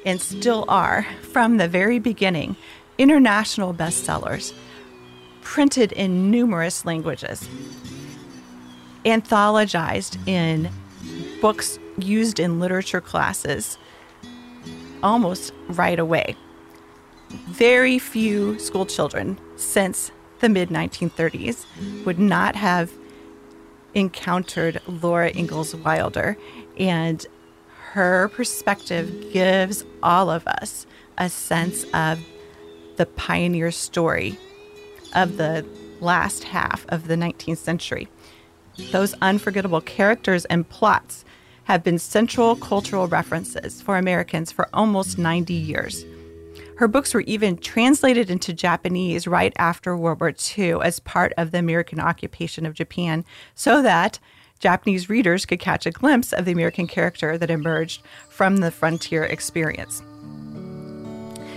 and 0.05 0.21
still 0.21 0.65
are 0.69 1.07
from 1.33 1.57
the 1.57 1.69
very 1.69 1.99
beginning 1.99 2.57
international 2.99 3.73
bestsellers, 3.73 4.53
printed 5.43 5.93
in 5.93 6.31
numerous 6.31 6.85
languages, 6.85 7.49
anthologized 9.05 10.19
in 10.27 10.69
books 11.41 11.79
used 11.99 12.41
in 12.41 12.59
literature 12.59 13.01
classes, 13.01 13.79
almost 15.03 15.53
right 15.69 15.99
away. 15.99 16.37
Very 17.31 17.99
few 17.99 18.59
school 18.59 18.87
children 18.87 19.39
since 19.57 20.11
the 20.41 20.49
mid 20.49 20.71
1930s 20.71 21.67
would 22.05 22.19
not 22.19 22.57
have 22.57 22.93
encountered 23.95 24.81
Laura 24.87 25.31
Ingalls 25.35 25.75
Wilder, 25.75 26.37
and 26.79 27.27
her 27.93 28.29
perspective 28.29 29.33
gives 29.33 29.85
all 30.03 30.31
of 30.31 30.47
us 30.47 30.87
a 31.17 31.29
sense 31.29 31.85
of 31.95 32.21
the 32.97 33.07
pioneer 33.07 33.71
story 33.71 34.39
of 35.15 35.37
the 35.37 35.67
last 36.01 36.45
half 36.45 36.87
of 36.89 37.09
the 37.09 37.17
19th 37.17 37.59
century. 37.59 38.09
Those 38.93 39.15
unforgettable 39.21 39.81
characters 39.81 40.45
and 40.47 40.69
plots 40.69 41.25
have 41.65 41.83
been 41.83 41.99
central 41.99 42.57
cultural 42.57 43.09
references 43.09 43.83
for 43.83 43.97
Americans 43.97 44.53
for 44.53 44.69
almost 44.73 45.19
90 45.19 45.53
years. 45.53 46.05
Her 46.79 46.87
books 46.87 47.13
were 47.13 47.23
even 47.23 47.57
translated 47.57 48.31
into 48.31 48.53
Japanese 48.53 49.27
right 49.27 49.53
after 49.57 49.97
World 49.97 50.21
War 50.21 50.33
II 50.57 50.75
as 50.81 51.01
part 51.01 51.33
of 51.37 51.51
the 51.51 51.59
American 51.59 51.99
occupation 51.99 52.65
of 52.65 52.75
Japan 52.75 53.25
so 53.57 53.83
that 53.83 54.21
Japanese 54.61 55.11
readers 55.11 55.45
could 55.45 55.59
catch 55.59 55.87
a 55.87 55.91
glimpse 55.91 56.33
of 56.33 56.45
the 56.45 56.53
American 56.53 56.87
character 56.87 57.37
that 57.37 57.51
emerged 57.51 58.03
from 58.29 58.59
the 58.59 58.71
frontier 58.71 59.25
experience. 59.25 60.03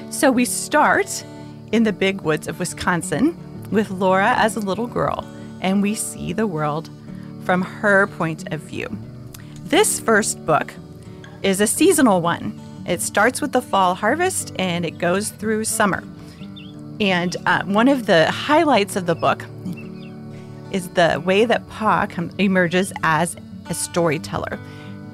So 0.09 0.31
we 0.31 0.43
start 0.43 1.23
in 1.71 1.83
the 1.83 1.93
big 1.93 2.21
woods 2.21 2.47
of 2.47 2.57
Wisconsin 2.57 3.37
with 3.69 3.91
Laura 3.91 4.33
as 4.37 4.55
a 4.55 4.59
little 4.59 4.87
girl, 4.87 5.23
and 5.61 5.83
we 5.83 5.93
see 5.93 6.33
the 6.33 6.47
world 6.47 6.89
from 7.45 7.61
her 7.61 8.07
point 8.07 8.51
of 8.51 8.59
view. 8.61 8.89
This 9.65 9.99
first 9.99 10.43
book 10.47 10.73
is 11.43 11.61
a 11.61 11.67
seasonal 11.67 12.21
one. 12.21 12.59
It 12.87 13.01
starts 13.01 13.41
with 13.41 13.51
the 13.51 13.61
fall 13.61 13.95
harvest 13.95 14.53
and 14.57 14.85
it 14.85 14.97
goes 14.97 15.29
through 15.29 15.65
summer. 15.65 16.03
And 16.99 17.35
uh, 17.45 17.63
one 17.63 17.87
of 17.87 18.05
the 18.05 18.29
highlights 18.31 18.95
of 18.95 19.05
the 19.05 19.15
book 19.15 19.43
is 20.71 20.89
the 20.89 21.21
way 21.25 21.45
that 21.45 21.67
Pa 21.69 22.07
com- 22.07 22.31
emerges 22.37 22.93
as 23.03 23.35
a 23.69 23.73
storyteller. 23.73 24.59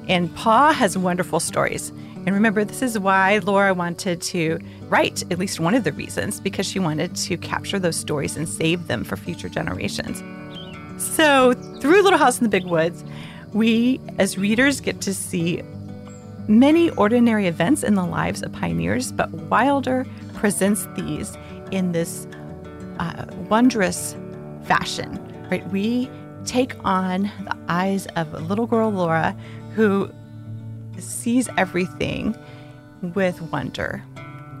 And 0.08 0.34
Pa 0.34 0.72
has 0.72 0.96
wonderful 0.96 1.40
stories. 1.40 1.90
And 2.26 2.34
remember, 2.34 2.64
this 2.64 2.82
is 2.82 2.98
why 2.98 3.38
Laura 3.38 3.72
wanted 3.72 4.20
to 4.22 4.58
write, 4.88 5.22
at 5.30 5.38
least 5.38 5.60
one 5.60 5.74
of 5.74 5.84
the 5.84 5.92
reasons, 5.92 6.40
because 6.40 6.66
she 6.66 6.78
wanted 6.78 7.14
to 7.16 7.36
capture 7.36 7.78
those 7.78 7.96
stories 7.96 8.36
and 8.36 8.48
save 8.48 8.86
them 8.86 9.04
for 9.04 9.16
future 9.16 9.48
generations. 9.48 10.22
So, 11.02 11.54
through 11.80 12.02
Little 12.02 12.18
House 12.18 12.38
in 12.38 12.44
the 12.44 12.50
Big 12.50 12.66
Woods, 12.66 13.04
we 13.52 14.00
as 14.18 14.36
readers 14.36 14.80
get 14.80 15.00
to 15.02 15.14
see 15.14 15.62
many 16.48 16.90
ordinary 16.90 17.46
events 17.46 17.82
in 17.82 17.94
the 17.94 18.04
lives 18.04 18.42
of 18.42 18.52
pioneers, 18.52 19.12
but 19.12 19.30
Wilder 19.30 20.06
presents 20.34 20.88
these 20.96 21.36
in 21.70 21.92
this 21.92 22.26
uh, 22.98 23.26
wondrous 23.48 24.16
fashion. 24.64 25.24
Right? 25.50 25.66
We 25.70 26.10
take 26.44 26.74
on 26.84 27.30
the 27.44 27.56
eyes 27.68 28.06
of 28.16 28.32
little 28.48 28.66
girl 28.66 28.90
Laura, 28.90 29.36
who 29.74 30.10
sees 30.98 31.48
everything 31.56 32.36
with 33.14 33.40
wonder 33.42 34.02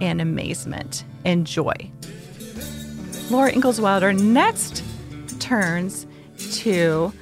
and 0.00 0.20
amazement 0.20 1.04
and 1.24 1.46
joy. 1.46 1.90
Laura 3.30 3.52
Ingalls 3.52 3.80
Wilder 3.80 4.12
next 4.12 4.82
turns 5.40 6.06
to 6.52 7.12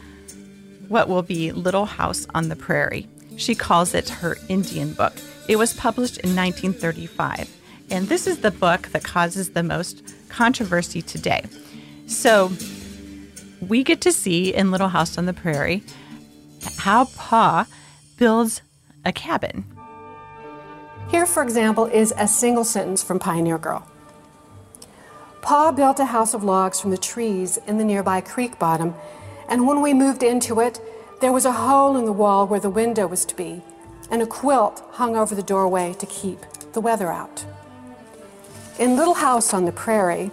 what 0.88 1.08
will 1.08 1.22
be 1.22 1.52
Little 1.52 1.86
House 1.86 2.26
on 2.34 2.48
the 2.48 2.56
Prairie. 2.56 3.08
She 3.36 3.54
calls 3.54 3.94
it 3.94 4.08
her 4.08 4.36
Indian 4.48 4.94
book. 4.94 5.14
It 5.48 5.56
was 5.56 5.74
published 5.74 6.18
in 6.18 6.34
1935, 6.34 7.54
and 7.90 8.08
this 8.08 8.26
is 8.26 8.40
the 8.40 8.50
book 8.50 8.88
that 8.88 9.04
causes 9.04 9.50
the 9.50 9.62
most 9.62 10.02
controversy 10.28 11.02
today. 11.02 11.44
So, 12.06 12.52
we 13.60 13.84
get 13.84 14.00
to 14.02 14.12
see 14.12 14.54
in 14.54 14.70
Little 14.70 14.88
House 14.88 15.18
on 15.18 15.26
the 15.26 15.32
Prairie 15.32 15.82
how 16.78 17.06
Pa 17.16 17.66
builds 18.16 18.62
a 19.04 19.12
cabin. 19.12 19.64
Here, 21.08 21.26
for 21.26 21.42
example, 21.42 21.86
is 21.86 22.12
a 22.16 22.26
single 22.26 22.64
sentence 22.64 23.02
from 23.02 23.18
Pioneer 23.18 23.58
Girl. 23.58 23.86
Pa 25.42 25.70
built 25.70 26.00
a 26.00 26.06
house 26.06 26.34
of 26.34 26.42
logs 26.42 26.80
from 26.80 26.90
the 26.90 26.98
trees 26.98 27.58
in 27.68 27.78
the 27.78 27.84
nearby 27.84 28.20
creek 28.20 28.58
bottom, 28.58 28.94
and 29.48 29.66
when 29.66 29.80
we 29.80 29.94
moved 29.94 30.24
into 30.24 30.58
it, 30.60 30.80
there 31.20 31.32
was 31.32 31.44
a 31.44 31.52
hole 31.52 31.96
in 31.96 32.04
the 32.04 32.12
wall 32.12 32.46
where 32.46 32.60
the 32.60 32.70
window 32.70 33.06
was 33.06 33.24
to 33.24 33.34
be, 33.34 33.62
and 34.10 34.22
a 34.22 34.26
quilt 34.26 34.82
hung 34.92 35.16
over 35.16 35.34
the 35.34 35.42
doorway 35.42 35.94
to 35.94 36.06
keep 36.06 36.40
the 36.72 36.80
weather 36.80 37.10
out. 37.10 37.44
In 38.78 38.96
Little 38.96 39.14
House 39.14 39.54
on 39.54 39.64
the 39.64 39.72
Prairie, 39.72 40.30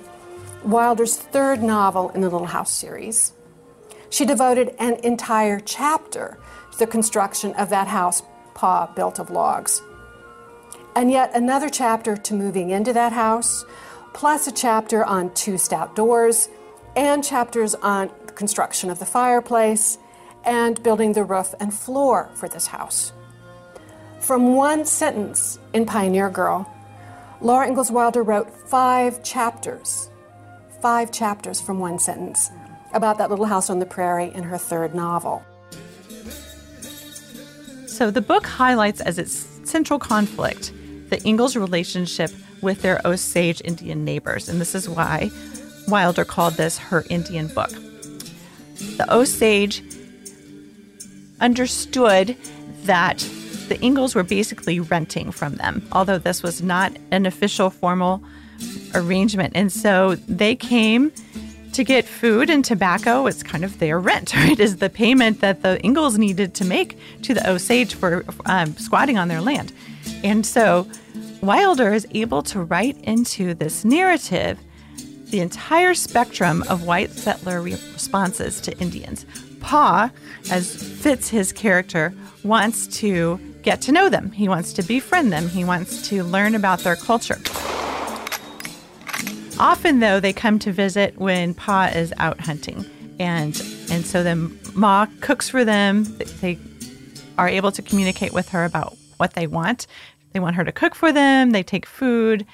Wilder's 0.63 1.17
third 1.17 1.63
novel 1.63 2.09
in 2.09 2.21
the 2.21 2.29
Little 2.29 2.47
House 2.47 2.71
series, 2.71 3.31
she 4.09 4.25
devoted 4.25 4.75
an 4.77 4.95
entire 5.03 5.59
chapter 5.59 6.37
to 6.71 6.77
the 6.77 6.87
construction 6.87 7.53
of 7.53 7.69
that 7.69 7.87
house 7.87 8.21
Pa 8.53 8.87
built 8.93 9.19
of 9.19 9.29
logs. 9.29 9.81
And 10.95 11.09
yet 11.09 11.31
another 11.33 11.69
chapter 11.69 12.15
to 12.15 12.33
moving 12.33 12.69
into 12.69 12.93
that 12.93 13.13
house, 13.13 13.65
plus 14.13 14.45
a 14.47 14.51
chapter 14.51 15.03
on 15.03 15.33
two 15.33 15.57
stout 15.57 15.95
doors, 15.95 16.49
and 16.95 17.23
chapters 17.23 17.73
on 17.75 18.11
the 18.27 18.33
construction 18.33 18.91
of 18.91 18.99
the 18.99 19.05
fireplace 19.05 19.97
and 20.45 20.82
building 20.84 21.13
the 21.13 21.23
roof 21.23 21.53
and 21.60 21.73
floor 21.73 22.29
for 22.36 22.47
this 22.47 22.67
house. 22.67 23.13
From 24.19 24.56
one 24.56 24.86
sentence 24.86 25.60
in 25.73 25.86
Pioneer 25.86 26.29
Girl, 26.29 26.69
Laura 27.41 27.67
Ingalls 27.67 27.91
Wilder 27.91 28.23
wrote 28.23 28.49
five 28.49 29.21
chapters, 29.23 30.10
five 30.82 31.12
chapters 31.12 31.60
from 31.60 31.79
one 31.79 31.99
sentence 31.99 32.49
about 32.93 33.17
that 33.17 33.29
little 33.29 33.45
house 33.45 33.69
on 33.69 33.79
the 33.79 33.86
prairie 33.86 34.32
in 34.34 34.43
her 34.43 34.58
third 34.58 34.95
novel. 34.95 35.43
So 37.88 38.12
the 38.12 38.21
book 38.21 38.45
highlights 38.45 39.01
as 39.01 39.17
its 39.17 39.34
central 39.69 39.99
conflict 39.99 40.71
the 41.10 41.21
Ingalls 41.27 41.56
relationship 41.56 42.32
with 42.62 42.82
their 42.82 43.01
Osage 43.06 43.62
Indian 43.63 44.03
neighbors, 44.03 44.49
and 44.49 44.60
this 44.60 44.73
is 44.73 44.89
why 44.89 45.29
Wilder 45.88 46.25
called 46.25 46.56
this 46.56 46.77
her 46.77 47.03
Indian 47.10 47.47
book. 47.47 47.69
The 47.69 49.06
Osage 49.10 49.84
understood 51.43 52.36
that 52.84 53.19
the 53.67 53.79
Ingalls 53.84 54.15
were 54.15 54.23
basically 54.23 54.79
renting 54.79 55.32
from 55.32 55.56
them, 55.56 55.88
although 55.91 56.17
this 56.17 56.41
was 56.41 56.62
not 56.62 56.93
an 57.12 57.25
official 57.25 57.69
formal 57.69 58.23
arrangement. 58.95 59.53
And 59.56 59.71
so 59.71 60.15
they 60.27 60.56
came 60.56 61.12
to 61.73 61.84
get 61.84 62.06
food 62.06 62.49
and 62.49 62.63
tobacco. 62.63 63.25
It's 63.25 63.43
kind 63.43 63.63
of 63.63 63.79
their 63.79 63.99
rent, 63.99 64.34
right? 64.36 64.60
Is 64.60 64.77
the 64.77 64.89
payment 64.89 65.41
that 65.41 65.62
the 65.62 65.84
Ingalls 65.86 66.17
needed 66.17 66.53
to 66.56 66.65
make 66.65 66.97
to 67.23 67.34
the 67.34 67.49
Osage 67.49 67.95
for 67.95 68.25
um, 68.45 68.75
squatting 68.77 69.17
on 69.17 69.27
their 69.27 69.41
land. 69.41 69.73
And 70.23 70.45
so 70.45 70.88
Wilder 71.41 71.93
is 71.93 72.08
able 72.12 72.41
to 72.43 72.62
write 72.62 72.97
into 73.03 73.53
this 73.53 73.84
narrative 73.84 74.60
the 75.25 75.39
entire 75.39 75.95
spectrum 75.95 76.63
of 76.69 76.86
white 76.86 77.10
settler 77.10 77.60
responses 77.62 78.62
to 78.62 78.77
Indians. 78.77 79.25
Pa, 79.63 80.12
as 80.52 80.76
fits 81.02 81.30
his 81.30 81.52
character, 81.52 82.13
wants 82.43 82.86
to 82.99 83.39
get 83.63 83.82
to 83.82 83.91
know 83.91 84.10
them. 84.10 84.32
He 84.32 84.47
wants 84.47 84.73
to 84.73 84.84
befriend 84.84 85.34
them. 85.34 85.47
He 85.49 85.63
wants 85.63 86.08
to 86.10 86.23
learn 86.23 86.54
about 86.54 86.80
their 86.80 86.95
culture. 86.95 87.39
Often, 89.60 89.99
though, 89.99 90.19
they 90.19 90.34
come 90.34 90.60
to 90.60 90.71
visit 90.71 91.17
when 91.17 91.54
Pa 91.54 91.86
is 91.95 92.13
out 92.17 92.39
hunting, 92.41 92.86
and 93.19 93.56
and 93.89 94.06
so 94.06 94.21
then 94.23 94.60
Ma 94.73 95.08
cooks 95.21 95.47
for 95.49 95.63
them. 95.63 96.04
They 96.41 96.60
are 97.38 97.47
able 97.47 97.71
to 97.71 97.82
communicate 97.82 98.34
with 98.34 98.49
her 98.49 98.65
about 98.65 98.97
what 99.17 99.34
they 99.34 99.47
want. 99.47 99.88
They 100.34 100.39
want 100.39 100.56
her 100.56 100.63
to 100.63 100.71
cook 100.71 100.95
for 100.95 101.12
them. 101.12 101.52
They 101.52 101.63
take 101.63 101.86
food. 101.86 102.45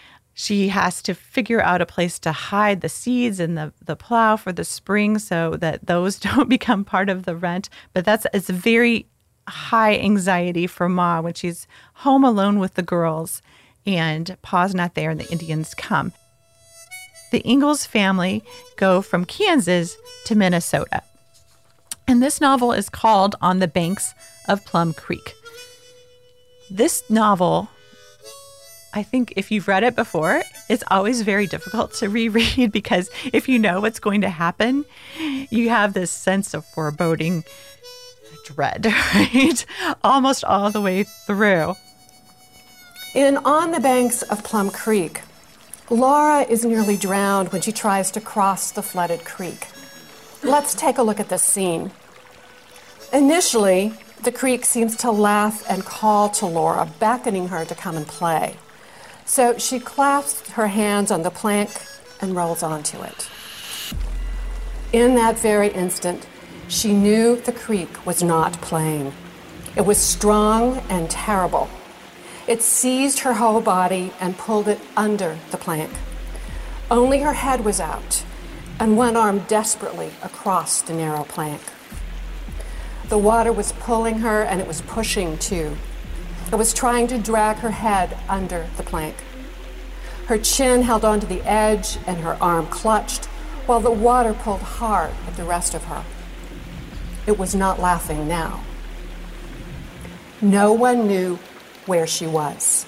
She 0.41 0.69
has 0.69 1.01
to 1.01 1.13
figure 1.13 1.61
out 1.61 1.81
a 1.81 1.85
place 1.85 2.17
to 2.19 2.31
hide 2.31 2.79
the 2.79 2.87
seeds 2.87 3.41
and 3.41 3.57
the, 3.57 3.73
the 3.83 3.97
plow 3.97 4.37
for 4.37 4.53
the 4.53 4.63
spring 4.63 5.19
so 5.19 5.57
that 5.57 5.87
those 5.87 6.17
don't 6.27 6.47
become 6.47 6.85
part 6.85 7.09
of 7.09 7.23
the 7.23 7.35
rent. 7.35 7.67
But 7.93 8.05
that's 8.05 8.25
it's 8.33 8.49
very 8.49 9.05
high 9.49 9.97
anxiety 9.97 10.65
for 10.65 10.87
Ma 10.87 11.19
when 11.19 11.33
she's 11.33 11.67
home 12.05 12.23
alone 12.23 12.57
with 12.57 12.75
the 12.75 12.81
girls 12.81 13.41
and 13.85 14.37
Pa's 14.41 14.73
not 14.73 14.95
there 14.95 15.09
and 15.09 15.19
the 15.19 15.29
Indians 15.29 15.73
come. 15.73 16.13
The 17.33 17.45
Ingalls 17.45 17.85
family 17.85 18.41
go 18.77 19.01
from 19.01 19.25
Kansas 19.25 19.97
to 20.23 20.35
Minnesota. 20.35 21.03
And 22.07 22.23
this 22.23 22.39
novel 22.39 22.71
is 22.71 22.87
called 22.87 23.35
On 23.41 23.59
the 23.59 23.67
Banks 23.67 24.13
of 24.47 24.65
Plum 24.65 24.93
Creek. 24.93 25.33
This 26.71 27.03
novel 27.09 27.67
I 28.93 29.03
think 29.03 29.33
if 29.35 29.51
you've 29.51 29.67
read 29.67 29.83
it 29.83 29.95
before, 29.95 30.41
it's 30.67 30.83
always 30.87 31.21
very 31.21 31.47
difficult 31.47 31.93
to 31.95 32.09
reread 32.09 32.71
because 32.71 33.09
if 33.31 33.47
you 33.47 33.59
know 33.59 33.81
what's 33.81 33.99
going 33.99 34.21
to 34.21 34.29
happen, 34.29 34.85
you 35.49 35.69
have 35.69 35.93
this 35.93 36.11
sense 36.11 36.53
of 36.53 36.65
foreboding 36.65 37.43
dread, 38.45 38.85
right? 39.15 39.65
Almost 40.03 40.43
all 40.43 40.71
the 40.71 40.81
way 40.81 41.03
through. 41.03 41.75
In 43.15 43.37
On 43.37 43.71
the 43.71 43.79
Banks 43.79 44.21
of 44.23 44.43
Plum 44.43 44.69
Creek, 44.69 45.21
Laura 45.89 46.41
is 46.41 46.63
nearly 46.63 46.95
drowned 46.95 47.51
when 47.51 47.61
she 47.61 47.71
tries 47.71 48.11
to 48.11 48.21
cross 48.21 48.71
the 48.71 48.83
flooded 48.83 49.25
creek. 49.25 49.67
Let's 50.43 50.75
take 50.75 50.97
a 50.97 51.03
look 51.03 51.19
at 51.19 51.29
this 51.29 51.43
scene. 51.43 51.91
Initially, 53.11 53.93
the 54.23 54.31
creek 54.31 54.65
seems 54.65 54.95
to 54.97 55.11
laugh 55.11 55.63
and 55.69 55.83
call 55.83 56.29
to 56.29 56.45
Laura, 56.45 56.87
beckoning 56.99 57.47
her 57.47 57.65
to 57.65 57.73
come 57.73 57.97
and 57.97 58.07
play. 58.07 58.55
So 59.29 59.59
she 59.59 59.79
clasps 59.79 60.49
her 60.53 60.69
hands 60.69 61.11
on 61.11 61.21
the 61.21 61.29
plank 61.29 61.69
and 62.19 62.35
rolls 62.35 62.63
onto 62.63 63.03
it. 63.03 63.29
In 64.91 65.13
that 65.15 65.37
very 65.37 65.67
instant, 65.67 66.25
she 66.67 66.93
knew 66.93 67.35
the 67.35 67.51
creek 67.51 68.07
was 68.07 68.23
not 68.23 68.53
playing. 68.53 69.13
It 69.75 69.85
was 69.85 69.99
strong 69.99 70.79
and 70.89 71.11
terrible. 71.11 71.69
It 72.47 72.63
seized 72.63 73.19
her 73.19 73.33
whole 73.33 73.61
body 73.61 74.11
and 74.19 74.35
pulled 74.35 74.67
it 74.67 74.79
under 74.97 75.37
the 75.51 75.57
plank. 75.57 75.91
Only 76.89 77.19
her 77.19 77.33
head 77.33 77.63
was 77.63 77.79
out, 77.79 78.23
and 78.79 78.97
one 78.97 79.15
arm 79.15 79.45
desperately 79.47 80.09
across 80.23 80.81
the 80.81 80.95
narrow 80.95 81.23
plank. 81.23 81.61
The 83.09 83.19
water 83.19 83.53
was 83.53 83.73
pulling 83.73 84.19
her 84.19 84.41
and 84.41 84.59
it 84.59 84.67
was 84.67 84.81
pushing 84.81 85.37
too. 85.37 85.77
It 86.51 86.55
was 86.55 86.73
trying 86.73 87.05
to 87.07 87.19
drag 87.19 87.57
her 87.57 87.71
head 87.71 88.17
under 88.27 88.67
the 88.75 88.83
plank. 88.83 89.15
Her 90.25 90.37
chin 90.37 90.81
held 90.81 91.05
onto 91.05 91.27
the 91.27 91.41
edge 91.41 91.97
and 92.07 92.17
her 92.19 92.37
arm 92.41 92.67
clutched 92.67 93.25
while 93.67 93.79
the 93.79 93.91
water 93.91 94.33
pulled 94.33 94.61
hard 94.61 95.11
at 95.27 95.35
the 95.35 95.43
rest 95.43 95.75
of 95.75 95.83
her. 95.85 96.03
It 97.27 97.37
was 97.37 97.53
not 97.53 97.79
laughing 97.79 98.27
now. 98.27 98.63
No 100.41 100.73
one 100.73 101.07
knew 101.07 101.37
where 101.85 102.07
she 102.07 102.25
was. 102.25 102.87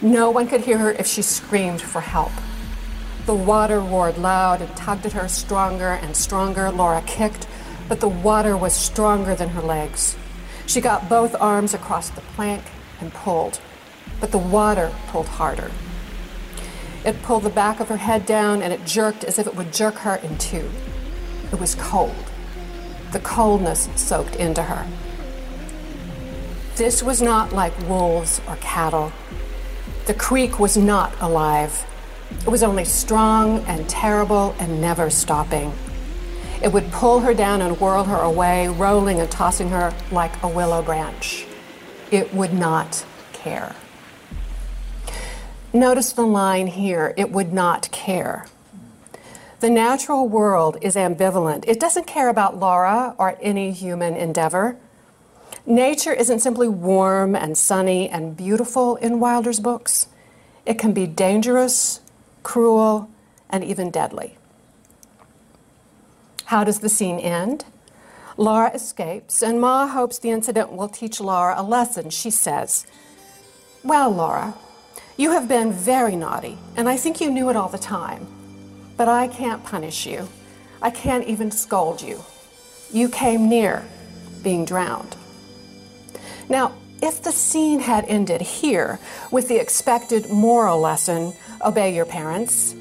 No 0.00 0.30
one 0.30 0.46
could 0.46 0.62
hear 0.62 0.78
her 0.78 0.92
if 0.92 1.06
she 1.06 1.20
screamed 1.20 1.82
for 1.82 2.00
help. 2.00 2.32
The 3.26 3.34
water 3.34 3.80
roared 3.80 4.16
loud 4.16 4.62
and 4.62 4.74
tugged 4.76 5.04
at 5.04 5.12
her 5.12 5.28
stronger 5.28 5.88
and 5.88 6.16
stronger. 6.16 6.70
Laura 6.70 7.02
kicked, 7.06 7.46
but 7.88 8.00
the 8.00 8.08
water 8.08 8.56
was 8.56 8.74
stronger 8.74 9.34
than 9.34 9.50
her 9.50 9.62
legs. 9.62 10.16
She 10.66 10.80
got 10.80 11.08
both 11.08 11.34
arms 11.40 11.74
across 11.74 12.10
the 12.10 12.20
plank 12.20 12.64
and 13.00 13.12
pulled, 13.12 13.60
but 14.20 14.30
the 14.30 14.38
water 14.38 14.92
pulled 15.08 15.28
harder. 15.28 15.70
It 17.04 17.22
pulled 17.22 17.42
the 17.42 17.50
back 17.50 17.80
of 17.80 17.88
her 17.88 17.98
head 17.98 18.24
down 18.24 18.62
and 18.62 18.72
it 18.72 18.86
jerked 18.86 19.24
as 19.24 19.38
if 19.38 19.46
it 19.46 19.54
would 19.54 19.72
jerk 19.72 19.96
her 19.96 20.16
in 20.16 20.38
two. 20.38 20.70
It 21.52 21.60
was 21.60 21.74
cold. 21.74 22.14
The 23.12 23.20
coldness 23.20 23.88
soaked 23.96 24.36
into 24.36 24.62
her. 24.62 24.86
This 26.76 27.02
was 27.02 27.20
not 27.20 27.52
like 27.52 27.78
wolves 27.88 28.40
or 28.48 28.56
cattle. 28.56 29.12
The 30.06 30.14
creek 30.14 30.58
was 30.58 30.76
not 30.76 31.14
alive. 31.20 31.86
It 32.40 32.48
was 32.48 32.62
only 32.62 32.84
strong 32.84 33.60
and 33.66 33.88
terrible 33.88 34.56
and 34.58 34.80
never 34.80 35.10
stopping. 35.10 35.72
It 36.64 36.72
would 36.72 36.90
pull 36.90 37.20
her 37.20 37.34
down 37.34 37.60
and 37.60 37.78
whirl 37.78 38.04
her 38.04 38.16
away, 38.16 38.68
rolling 38.68 39.20
and 39.20 39.30
tossing 39.30 39.68
her 39.68 39.92
like 40.10 40.42
a 40.42 40.48
willow 40.48 40.80
branch. 40.80 41.44
It 42.10 42.32
would 42.32 42.54
not 42.54 43.04
care. 43.34 43.76
Notice 45.74 46.12
the 46.12 46.22
line 46.22 46.68
here 46.68 47.12
it 47.18 47.30
would 47.30 47.52
not 47.52 47.90
care. 47.90 48.46
The 49.60 49.68
natural 49.68 50.26
world 50.26 50.78
is 50.80 50.96
ambivalent. 50.96 51.64
It 51.68 51.78
doesn't 51.78 52.06
care 52.06 52.30
about 52.30 52.58
Laura 52.58 53.14
or 53.18 53.36
any 53.42 53.70
human 53.70 54.16
endeavor. 54.16 54.78
Nature 55.66 56.14
isn't 56.14 56.40
simply 56.40 56.68
warm 56.68 57.36
and 57.36 57.58
sunny 57.58 58.08
and 58.08 58.38
beautiful 58.38 58.96
in 58.96 59.20
Wilder's 59.20 59.60
books. 59.60 60.06
It 60.64 60.78
can 60.78 60.94
be 60.94 61.06
dangerous, 61.06 62.00
cruel, 62.42 63.10
and 63.50 63.62
even 63.62 63.90
deadly. 63.90 64.38
How 66.54 66.62
does 66.62 66.78
the 66.78 66.88
scene 66.88 67.18
end? 67.18 67.64
Laura 68.36 68.70
escapes, 68.72 69.42
and 69.42 69.60
Ma 69.60 69.88
hopes 69.88 70.20
the 70.20 70.30
incident 70.30 70.70
will 70.70 70.88
teach 70.88 71.18
Laura 71.18 71.56
a 71.58 71.64
lesson. 71.64 72.10
She 72.10 72.30
says, 72.30 72.86
Well, 73.82 74.08
Laura, 74.08 74.54
you 75.16 75.32
have 75.32 75.48
been 75.48 75.72
very 75.72 76.14
naughty, 76.14 76.56
and 76.76 76.88
I 76.88 76.96
think 76.96 77.20
you 77.20 77.28
knew 77.28 77.50
it 77.50 77.56
all 77.56 77.68
the 77.68 77.76
time. 77.76 78.28
But 78.96 79.08
I 79.08 79.26
can't 79.26 79.64
punish 79.64 80.06
you. 80.06 80.28
I 80.80 80.90
can't 80.90 81.26
even 81.26 81.50
scold 81.50 82.00
you. 82.00 82.20
You 82.92 83.08
came 83.08 83.48
near 83.48 83.84
being 84.44 84.64
drowned. 84.64 85.16
Now, 86.48 86.72
if 87.02 87.20
the 87.20 87.32
scene 87.32 87.80
had 87.80 88.04
ended 88.04 88.40
here 88.40 89.00
with 89.32 89.48
the 89.48 89.60
expected 89.60 90.30
moral 90.30 90.78
lesson, 90.78 91.32
obey 91.64 91.92
your 91.92 92.06
parents, 92.06 92.76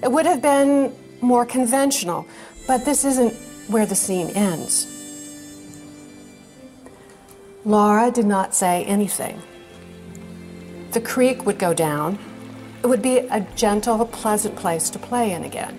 it 0.00 0.12
would 0.12 0.26
have 0.26 0.40
been 0.40 0.94
more 1.20 1.44
conventional, 1.44 2.26
but 2.66 2.84
this 2.84 3.04
isn't 3.04 3.32
where 3.68 3.86
the 3.86 3.94
scene 3.94 4.30
ends. 4.30 4.86
Laura 7.64 8.10
did 8.10 8.26
not 8.26 8.54
say 8.54 8.84
anything. 8.84 9.42
The 10.92 11.00
creek 11.00 11.44
would 11.44 11.58
go 11.58 11.74
down. 11.74 12.18
It 12.82 12.86
would 12.86 13.02
be 13.02 13.18
a 13.18 13.40
gentle, 13.56 14.04
pleasant 14.06 14.56
place 14.56 14.88
to 14.90 14.98
play 14.98 15.32
in 15.32 15.44
again. 15.44 15.78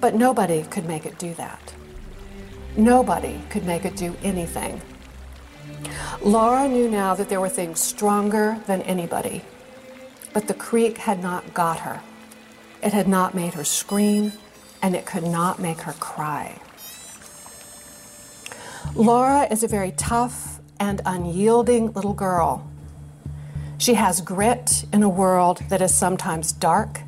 But 0.00 0.14
nobody 0.14 0.62
could 0.64 0.84
make 0.84 1.06
it 1.06 1.18
do 1.18 1.32
that. 1.34 1.74
Nobody 2.76 3.40
could 3.48 3.64
make 3.64 3.84
it 3.84 3.96
do 3.96 4.14
anything. 4.22 4.82
Laura 6.22 6.68
knew 6.68 6.88
now 6.88 7.14
that 7.14 7.28
there 7.28 7.40
were 7.40 7.48
things 7.48 7.80
stronger 7.80 8.58
than 8.66 8.82
anybody, 8.82 9.42
but 10.32 10.48
the 10.48 10.54
creek 10.54 10.98
had 10.98 11.22
not 11.22 11.54
got 11.54 11.80
her. 11.80 12.02
It 12.82 12.92
had 12.92 13.08
not 13.08 13.34
made 13.34 13.54
her 13.54 13.64
scream 13.64 14.32
and 14.84 14.94
it 14.94 15.06
could 15.06 15.24
not 15.24 15.58
make 15.58 15.80
her 15.80 15.94
cry. 15.94 16.60
Laura 18.94 19.48
is 19.50 19.62
a 19.62 19.66
very 19.66 19.92
tough 19.92 20.60
and 20.78 21.00
unyielding 21.06 21.90
little 21.94 22.12
girl. 22.12 22.70
She 23.78 23.94
has 23.94 24.20
grit 24.20 24.84
in 24.92 25.02
a 25.02 25.08
world 25.08 25.62
that 25.70 25.80
is 25.80 25.94
sometimes 25.94 26.52
dark 26.52 27.00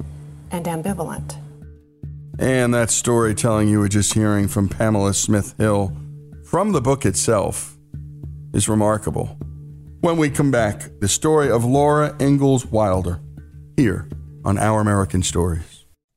and 0.50 0.64
ambivalent. 0.64 1.36
And 2.38 2.72
that 2.72 2.90
storytelling 2.90 3.68
you 3.68 3.80
were 3.80 3.90
just 3.90 4.14
hearing 4.14 4.48
from 4.48 4.70
Pamela 4.70 5.12
Smith 5.12 5.54
Hill 5.58 5.94
from 6.46 6.72
the 6.72 6.80
book 6.80 7.04
itself 7.04 7.76
is 8.54 8.70
remarkable. 8.70 9.36
When 10.00 10.16
we 10.16 10.30
come 10.30 10.50
back, 10.50 10.88
the 11.00 11.08
story 11.08 11.50
of 11.50 11.62
Laura 11.62 12.16
Ingalls 12.20 12.64
Wilder 12.64 13.20
here 13.76 14.08
on 14.46 14.56
Our 14.56 14.80
American 14.80 15.22
Stories. 15.22 15.75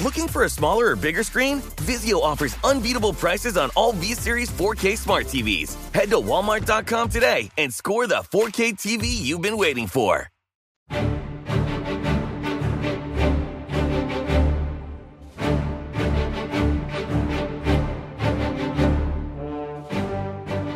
Looking 0.00 0.28
for 0.28 0.44
a 0.44 0.48
smaller 0.48 0.92
or 0.92 0.96
bigger 0.96 1.22
screen? 1.22 1.60
Vizio 1.76 2.22
offers 2.22 2.56
unbeatable 2.64 3.12
prices 3.12 3.58
on 3.58 3.70
all 3.76 3.92
V-Series 3.92 4.50
4K 4.50 4.96
smart 4.96 5.26
TVs. 5.26 5.76
Head 5.92 6.08
to 6.08 6.16
walmart.com 6.16 7.10
today 7.10 7.50
and 7.58 7.70
score 7.70 8.06
the 8.06 8.22
4K 8.32 8.78
TV 8.78 9.04
you've 9.04 9.42
been 9.42 9.58
waiting 9.58 9.86
for. 9.86 10.26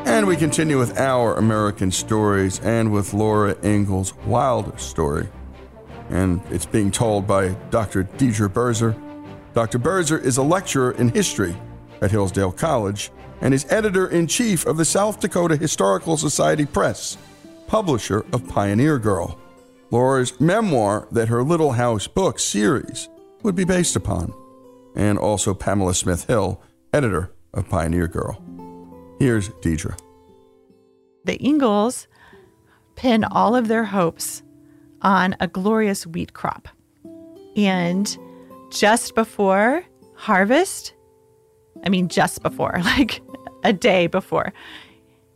And 0.07 0.27
we 0.27 0.37
continue 0.37 0.79
with 0.79 0.99
our 0.99 1.35
American 1.37 1.91
stories 1.91 2.61
and 2.61 2.93
with 2.93 3.15
Laura 3.15 3.57
Ingalls' 3.65 4.15
Wilder 4.27 4.77
story. 4.77 5.31
And 6.11 6.43
it's 6.51 6.67
being 6.67 6.91
told 6.91 7.27
by 7.27 7.49
Dr. 7.71 8.05
Dedra 8.05 8.51
Birzer. 8.51 9.01
Dr. 9.55 9.79
Birzer 9.79 10.21
is 10.21 10.37
a 10.37 10.43
lecturer 10.43 10.91
in 10.93 11.09
history 11.11 11.57
at 12.03 12.11
Hillsdale 12.11 12.51
College 12.51 13.13
and 13.41 13.55
is 13.55 13.67
editor 13.71 14.09
in 14.09 14.27
chief 14.27 14.67
of 14.67 14.77
the 14.77 14.85
South 14.85 15.21
Dakota 15.21 15.57
Historical 15.57 16.17
Society 16.17 16.67
Press, 16.67 17.17
publisher 17.69 18.27
of 18.33 18.49
Pioneer 18.49 18.99
Girl, 18.99 19.39
Laura's 19.93 20.41
memoir 20.41 21.07
that 21.13 21.29
her 21.29 21.45
Little 21.45 21.73
House 21.73 22.09
book 22.09 22.41
series 22.41 23.09
would 23.43 23.55
be 23.55 23.65
based 23.65 23.95
upon, 23.95 24.35
and 24.97 25.19
also 25.19 25.55
Pamela 25.55 25.95
Smith 25.95 26.27
Hill, 26.27 26.61
editor 26.93 27.33
of 27.53 27.69
Pioneer 27.69 28.09
Girl. 28.09 28.43
Here's 29.21 29.51
Dedra. 29.51 29.97
The 31.25 31.43
Ingalls 31.45 32.09
pin 32.97 33.23
all 33.25 33.55
of 33.55 33.69
their 33.69 33.85
hopes 33.85 34.43
on 35.03 35.37
a 35.39 35.47
glorious 35.47 36.07
wheat 36.07 36.33
crop. 36.33 36.69
And 37.57 38.19
just 38.75 39.15
before 39.15 39.85
harvest, 40.17 40.95
I 41.85 41.89
mean, 41.89 42.09
just 42.09 42.43
before, 42.43 42.81
like 42.85 43.23
a 43.63 43.73
day 43.73 44.07
before, 44.07 44.53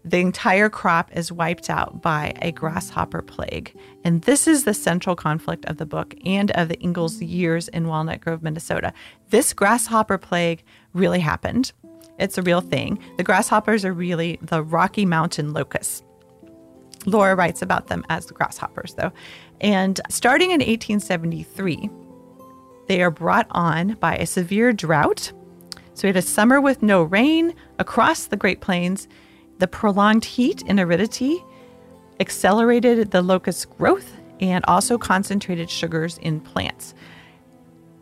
the 0.05 0.18
entire 0.18 0.68
crop 0.68 1.14
is 1.16 1.31
wiped 1.31 1.70
out 1.70 2.03
by 2.03 2.33
a 2.40 2.51
grasshopper 2.53 3.22
plague. 3.22 3.77
And 4.05 4.22
this 4.22 4.46
is 4.46 4.64
the 4.64 4.74
central 4.74 5.14
conflict 5.14 5.64
of 5.66 5.77
the 5.77 5.87
book 5.87 6.14
and 6.24 6.51
of 6.53 6.68
the 6.68 6.83
Ingalls' 6.83 7.20
years 7.20 7.68
in 7.68 7.88
Walnut 7.88 8.20
Grove, 8.20 8.42
Minnesota. 8.42 8.92
This 9.31 9.53
grasshopper 9.53 10.18
plague 10.18 10.64
really 10.92 11.20
happened. 11.20 11.72
It's 12.18 12.38
a 12.38 12.42
real 12.42 12.61
thing. 12.61 12.98
The 13.16 13.22
grasshoppers 13.22 13.85
are 13.85 13.92
really 13.92 14.38
the 14.42 14.62
Rocky 14.62 15.05
Mountain 15.05 15.53
locusts. 15.53 16.03
Laura 17.07 17.37
writes 17.37 17.62
about 17.62 17.87
them 17.87 18.05
as 18.09 18.27
the 18.27 18.35
grasshoppers, 18.35 18.94
though. 18.94 19.12
And 19.61 20.01
starting 20.09 20.51
in 20.51 20.61
1873, 20.61 21.88
they 22.88 23.03
are 23.03 23.11
brought 23.11 23.46
on 23.51 23.94
by 23.94 24.16
a 24.16 24.27
severe 24.27 24.72
drought. 24.72 25.33
So 25.94 26.03
we 26.05 26.09
had 26.09 26.16
a 26.16 26.22
summer 26.22 26.61
with 26.61 26.83
no 26.83 27.03
rain 27.03 27.55
across 27.79 28.27
the 28.27 28.37
Great 28.37 28.61
Plains. 28.61 29.07
The 29.59 29.68
prolonged 29.68 30.24
heat 30.24 30.62
and 30.66 30.81
aridity 30.81 31.44
accelerated 32.18 33.11
the 33.11 33.22
locust 33.22 33.70
growth 33.77 34.16
and 34.40 34.64
also 34.66 34.98
concentrated 34.98 35.70
sugars 35.70 36.18
in 36.18 36.40
plants. 36.40 36.94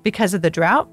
Because 0.03 0.35
of 0.35 0.43
the 0.43 0.51
drought, 0.51 0.89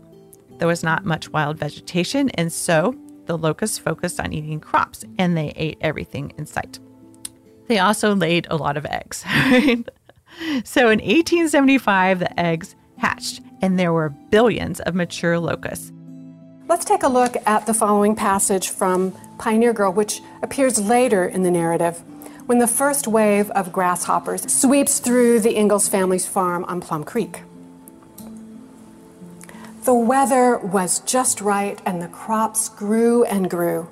there 0.58 0.68
was 0.68 0.84
not 0.84 1.06
much 1.06 1.30
wild 1.30 1.58
vegetation, 1.58 2.30
and 2.32 2.52
so 2.52 2.96
the 3.26 3.38
locusts 3.38 3.78
focused 3.78 4.20
on 4.20 4.34
eating 4.34 4.60
crops 4.60 5.06
and 5.18 5.38
they 5.38 5.54
ate 5.56 5.78
everything 5.82 6.34
in 6.38 6.46
sight. 6.46 6.80
They 7.68 7.80
also 7.80 8.16
laid 8.16 8.48
a 8.50 8.58
lot 8.58 8.76
of 8.76 8.86
eggs. 8.86 9.20
so 10.64 10.90
in 10.90 11.00
1875, 11.00 12.20
the 12.20 12.40
eggs 12.40 12.76
hatched 13.04 13.42
and 13.62 13.78
there 13.78 13.92
were 13.92 14.10
billions 14.10 14.80
of 14.80 14.96
mature 14.96 15.38
locusts. 15.38 15.92
Let's 16.70 16.86
take 16.86 17.04
a 17.04 17.10
look 17.10 17.36
at 17.46 17.66
the 17.66 17.74
following 17.74 18.16
passage 18.16 18.70
from 18.70 19.12
Pioneer 19.38 19.74
Girl, 19.74 19.92
which 19.92 20.22
appears 20.42 20.80
later 20.80 21.26
in 21.26 21.44
the 21.44 21.52
narrative 21.52 22.02
when 22.46 22.60
the 22.60 22.68
first 22.68 23.06
wave 23.06 23.52
of 23.52 23.74
grasshoppers 23.74 24.52
sweeps 24.52 25.00
through 25.00 25.42
the 25.42 25.58
Ingalls 25.58 25.90
family's 25.90 26.26
farm 26.26 26.64
on 26.66 26.80
Plum 26.80 27.04
Creek. 27.04 27.42
The 29.84 29.94
weather 29.94 30.58
was 30.58 31.02
just 31.02 31.42
right 31.42 31.82
and 31.86 32.02
the 32.02 32.08
crops 32.08 32.70
grew 32.70 33.26
and 33.26 33.50
grew. 33.50 33.90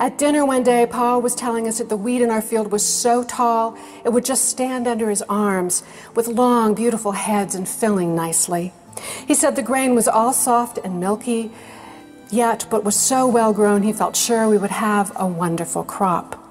At 0.00 0.16
dinner 0.16 0.46
one 0.46 0.62
day, 0.62 0.86
Paul 0.86 1.20
was 1.20 1.34
telling 1.34 1.68
us 1.68 1.76
that 1.76 1.90
the 1.90 1.96
wheat 1.96 2.22
in 2.22 2.30
our 2.30 2.40
field 2.40 2.72
was 2.72 2.84
so 2.86 3.22
tall 3.22 3.76
it 4.02 4.08
would 4.08 4.24
just 4.24 4.46
stand 4.46 4.88
under 4.88 5.10
his 5.10 5.20
arms 5.28 5.82
with 6.14 6.26
long, 6.26 6.72
beautiful 6.72 7.12
heads 7.12 7.54
and 7.54 7.68
filling 7.68 8.14
nicely. 8.14 8.72
He 9.28 9.34
said 9.34 9.56
the 9.56 9.62
grain 9.62 9.94
was 9.94 10.08
all 10.08 10.32
soft 10.32 10.78
and 10.78 11.00
milky, 11.00 11.52
yet, 12.30 12.64
but 12.70 12.82
was 12.82 12.96
so 12.96 13.28
well 13.28 13.52
grown 13.52 13.82
he 13.82 13.92
felt 13.92 14.16
sure 14.16 14.48
we 14.48 14.56
would 14.56 14.70
have 14.70 15.12
a 15.16 15.26
wonderful 15.26 15.84
crop. 15.84 16.42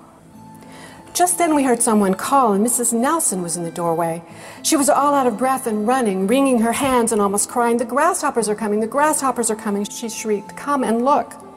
Just 1.16 1.40
then 1.40 1.56
we 1.56 1.64
heard 1.64 1.82
someone 1.82 2.14
call, 2.14 2.54
and 2.54 2.64
Mrs. 2.64 2.94
Nelson 2.94 3.42
was 3.42 3.58
in 3.58 3.64
the 3.64 3.72
doorway. 3.72 4.22
She 4.62 4.78
was 4.78 4.90
all 4.90 5.16
out 5.16 5.26
of 5.26 5.40
breath 5.40 5.66
and 5.66 5.88
running, 5.88 6.28
wringing 6.28 6.60
her 6.60 6.74
hands 6.74 7.12
and 7.12 7.20
almost 7.20 7.50
crying, 7.50 7.78
The 7.78 7.86
grasshoppers 7.86 8.48
are 8.48 8.54
coming, 8.54 8.80
the 8.80 8.86
grasshoppers 8.86 9.50
are 9.50 9.56
coming. 9.56 9.86
She 9.86 10.08
shrieked, 10.08 10.56
Come 10.56 10.84
and 10.84 11.04
look. 11.04 11.49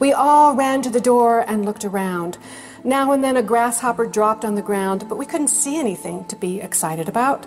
We 0.00 0.14
all 0.14 0.54
ran 0.54 0.80
to 0.82 0.90
the 0.90 1.00
door 1.00 1.44
and 1.46 1.64
looked 1.64 1.84
around. 1.84 2.38
Now 2.82 3.12
and 3.12 3.22
then 3.22 3.36
a 3.36 3.42
grasshopper 3.42 4.06
dropped 4.06 4.46
on 4.46 4.54
the 4.54 4.62
ground, 4.62 5.04
but 5.10 5.18
we 5.18 5.26
couldn't 5.26 5.48
see 5.48 5.78
anything 5.78 6.24
to 6.24 6.36
be 6.36 6.60
excited 6.60 7.06
about. 7.06 7.46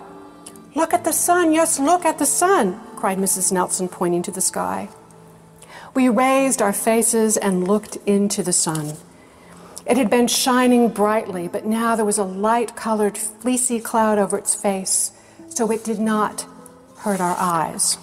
Look 0.76 0.94
at 0.94 1.04
the 1.04 1.12
sun, 1.12 1.52
yes, 1.52 1.80
look 1.80 2.04
at 2.04 2.18
the 2.18 2.26
sun, 2.26 2.80
cried 2.94 3.18
Mrs. 3.18 3.50
Nelson, 3.50 3.88
pointing 3.88 4.22
to 4.22 4.30
the 4.30 4.40
sky. 4.40 4.88
We 5.94 6.08
raised 6.08 6.62
our 6.62 6.72
faces 6.72 7.36
and 7.36 7.66
looked 7.66 7.96
into 8.06 8.42
the 8.42 8.52
sun. 8.52 8.94
It 9.84 9.96
had 9.96 10.08
been 10.08 10.28
shining 10.28 10.88
brightly, 10.88 11.48
but 11.48 11.66
now 11.66 11.94
there 11.96 12.04
was 12.04 12.18
a 12.18 12.24
light 12.24 12.76
colored, 12.76 13.18
fleecy 13.18 13.80
cloud 13.80 14.18
over 14.18 14.38
its 14.38 14.54
face, 14.54 15.12
so 15.48 15.70
it 15.72 15.84
did 15.84 15.98
not 15.98 16.46
hurt 16.98 17.20
our 17.20 17.36
eyes. 17.36 17.98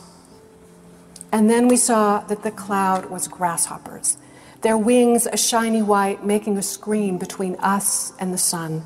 And 1.32 1.50
then 1.50 1.70
we 1.70 1.78
saw 1.78 2.20
that 2.20 2.44
the 2.44 2.52
cloud 2.52 3.06
was 3.06 3.28
grasshoppers, 3.30 4.18
their 4.62 4.78
wings 4.78 5.28
a 5.32 5.38
shiny 5.38 5.82
white, 5.82 6.26
making 6.26 6.58
a 6.58 6.62
screen 6.62 7.17
between 7.17 7.56
us 7.56 8.13
and 8.19 8.34
the 8.34 8.38
sun. 8.38 8.84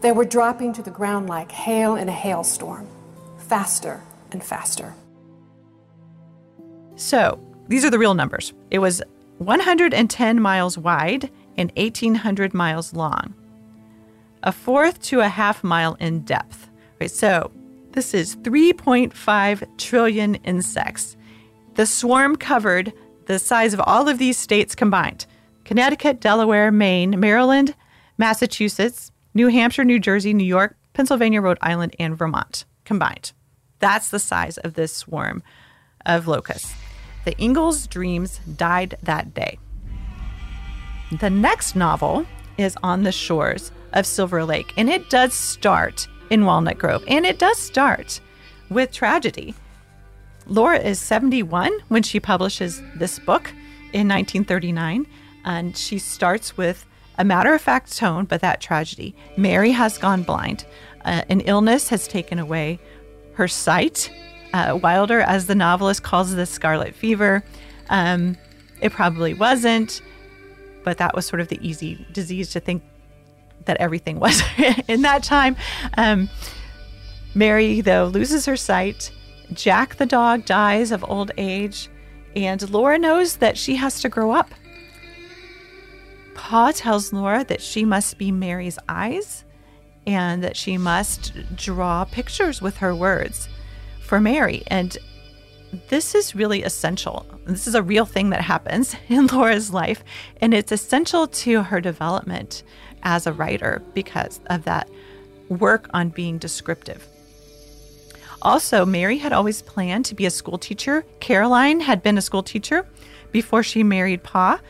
They 0.00 0.12
were 0.12 0.24
dropping 0.24 0.72
to 0.74 0.82
the 0.82 0.90
ground 0.90 1.28
like 1.28 1.50
hail 1.52 1.96
in 1.96 2.08
a 2.08 2.12
hailstorm, 2.12 2.86
faster 3.38 4.00
and 4.32 4.42
faster. 4.42 4.94
So, 6.96 7.38
these 7.68 7.84
are 7.84 7.90
the 7.90 7.98
real 7.98 8.14
numbers. 8.14 8.52
It 8.70 8.80
was 8.80 9.02
110 9.38 10.40
miles 10.40 10.76
wide 10.76 11.30
and 11.56 11.72
1,800 11.76 12.54
miles 12.54 12.92
long, 12.92 13.34
a 14.42 14.52
fourth 14.52 15.00
to 15.02 15.20
a 15.20 15.28
half 15.28 15.62
mile 15.62 15.96
in 16.00 16.20
depth. 16.20 16.68
Right, 17.00 17.10
so, 17.10 17.52
this 17.92 18.14
is 18.14 18.36
3.5 18.36 19.78
trillion 19.78 20.34
insects. 20.36 21.16
The 21.74 21.86
swarm 21.86 22.36
covered 22.36 22.92
the 23.28 23.38
size 23.38 23.74
of 23.74 23.80
all 23.80 24.08
of 24.08 24.18
these 24.18 24.38
states 24.38 24.74
combined 24.74 25.26
Connecticut, 25.64 26.18
Delaware, 26.18 26.72
Maine, 26.72 27.20
Maryland, 27.20 27.74
Massachusetts, 28.16 29.12
New 29.34 29.48
Hampshire, 29.48 29.84
New 29.84 30.00
Jersey, 30.00 30.32
New 30.32 30.44
York, 30.44 30.76
Pennsylvania, 30.94 31.42
Rhode 31.42 31.58
Island, 31.60 31.94
and 32.00 32.16
Vermont 32.16 32.64
combined. 32.86 33.32
That's 33.80 34.08
the 34.08 34.18
size 34.18 34.56
of 34.58 34.74
this 34.74 34.96
swarm 34.96 35.42
of 36.06 36.26
locusts. 36.26 36.72
The 37.26 37.40
Ingalls' 37.40 37.86
dreams 37.86 38.40
died 38.56 38.96
that 39.02 39.34
day. 39.34 39.58
The 41.20 41.28
next 41.28 41.76
novel 41.76 42.24
is 42.56 42.78
On 42.82 43.02
the 43.02 43.12
Shores 43.12 43.70
of 43.92 44.06
Silver 44.06 44.42
Lake, 44.42 44.72
and 44.78 44.88
it 44.88 45.10
does 45.10 45.34
start 45.34 46.08
in 46.30 46.46
Walnut 46.46 46.78
Grove, 46.78 47.04
and 47.06 47.26
it 47.26 47.38
does 47.38 47.58
start 47.58 48.20
with 48.70 48.90
tragedy. 48.90 49.54
Laura 50.48 50.78
is 50.78 50.98
71 50.98 51.70
when 51.88 52.02
she 52.02 52.18
publishes 52.18 52.82
this 52.96 53.18
book 53.18 53.50
in 53.92 54.08
1939, 54.08 55.06
and 55.44 55.76
she 55.76 55.98
starts 55.98 56.56
with 56.56 56.86
a 57.18 57.24
matter 57.24 57.52
of 57.52 57.60
fact 57.60 57.96
tone, 57.96 58.24
but 58.24 58.40
that 58.40 58.60
tragedy. 58.60 59.14
Mary 59.36 59.72
has 59.72 59.98
gone 59.98 60.22
blind. 60.22 60.64
Uh, 61.04 61.22
an 61.28 61.40
illness 61.40 61.88
has 61.88 62.08
taken 62.08 62.38
away 62.38 62.78
her 63.34 63.48
sight. 63.48 64.10
Uh, 64.52 64.78
Wilder, 64.82 65.20
as 65.20 65.46
the 65.46 65.54
novelist 65.54 66.02
calls 66.02 66.34
this 66.34 66.50
scarlet 66.50 66.94
fever. 66.94 67.44
Um, 67.90 68.36
it 68.80 68.92
probably 68.92 69.34
wasn't, 69.34 70.00
but 70.84 70.98
that 70.98 71.14
was 71.14 71.26
sort 71.26 71.40
of 71.40 71.48
the 71.48 71.58
easy 71.66 72.06
disease 72.12 72.50
to 72.50 72.60
think 72.60 72.82
that 73.66 73.76
everything 73.78 74.18
was 74.18 74.42
in 74.88 75.02
that 75.02 75.22
time. 75.22 75.56
Um, 75.96 76.30
Mary, 77.34 77.80
though, 77.80 78.06
loses 78.06 78.46
her 78.46 78.56
sight. 78.56 79.10
Jack 79.52 79.96
the 79.96 80.06
dog 80.06 80.44
dies 80.44 80.92
of 80.92 81.04
old 81.08 81.30
age, 81.36 81.88
and 82.36 82.68
Laura 82.70 82.98
knows 82.98 83.36
that 83.36 83.56
she 83.56 83.76
has 83.76 84.00
to 84.02 84.08
grow 84.08 84.32
up. 84.32 84.52
Pa 86.34 86.72
tells 86.72 87.12
Laura 87.12 87.44
that 87.44 87.60
she 87.60 87.84
must 87.84 88.18
be 88.18 88.30
Mary's 88.30 88.78
eyes 88.88 89.44
and 90.06 90.42
that 90.42 90.56
she 90.56 90.78
must 90.78 91.32
draw 91.56 92.04
pictures 92.04 92.62
with 92.62 92.78
her 92.78 92.94
words 92.94 93.48
for 94.00 94.20
Mary. 94.20 94.62
And 94.68 94.96
this 95.88 96.14
is 96.14 96.34
really 96.34 96.62
essential. 96.62 97.26
This 97.44 97.66
is 97.66 97.74
a 97.74 97.82
real 97.82 98.06
thing 98.06 98.30
that 98.30 98.40
happens 98.40 98.94
in 99.08 99.26
Laura's 99.26 99.72
life, 99.72 100.02
and 100.40 100.54
it's 100.54 100.72
essential 100.72 101.26
to 101.26 101.62
her 101.62 101.80
development 101.80 102.62
as 103.02 103.26
a 103.26 103.32
writer 103.32 103.82
because 103.94 104.40
of 104.46 104.64
that 104.64 104.88
work 105.48 105.88
on 105.92 106.08
being 106.08 106.38
descriptive. 106.38 107.06
Also, 108.42 108.86
Mary 108.86 109.18
had 109.18 109.32
always 109.32 109.62
planned 109.62 110.04
to 110.06 110.14
be 110.14 110.26
a 110.26 110.30
school 110.30 110.58
teacher. 110.58 111.04
Caroline 111.20 111.80
had 111.80 112.02
been 112.02 112.18
a 112.18 112.22
school 112.22 112.42
teacher 112.42 112.86
before 113.32 113.62
she 113.62 113.82
married 113.82 114.22
Pa, 114.22 114.60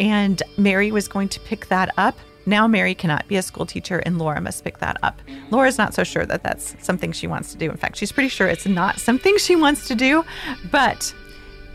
and 0.00 0.42
Mary 0.56 0.90
was 0.90 1.06
going 1.08 1.28
to 1.28 1.40
pick 1.40 1.66
that 1.68 1.90
up. 1.96 2.16
Now, 2.46 2.66
Mary 2.66 2.94
cannot 2.94 3.26
be 3.28 3.36
a 3.36 3.42
school 3.42 3.64
teacher, 3.64 4.00
and 4.00 4.18
Laura 4.18 4.40
must 4.40 4.64
pick 4.64 4.78
that 4.78 4.98
up. 5.02 5.22
Laura's 5.50 5.78
not 5.78 5.94
so 5.94 6.04
sure 6.04 6.26
that 6.26 6.42
that's 6.42 6.74
something 6.84 7.12
she 7.12 7.26
wants 7.26 7.52
to 7.52 7.58
do. 7.58 7.70
In 7.70 7.76
fact, 7.76 7.96
she's 7.96 8.12
pretty 8.12 8.28
sure 8.28 8.48
it's 8.48 8.66
not 8.66 8.98
something 8.98 9.38
she 9.38 9.56
wants 9.56 9.88
to 9.88 9.94
do, 9.94 10.24
but 10.70 11.14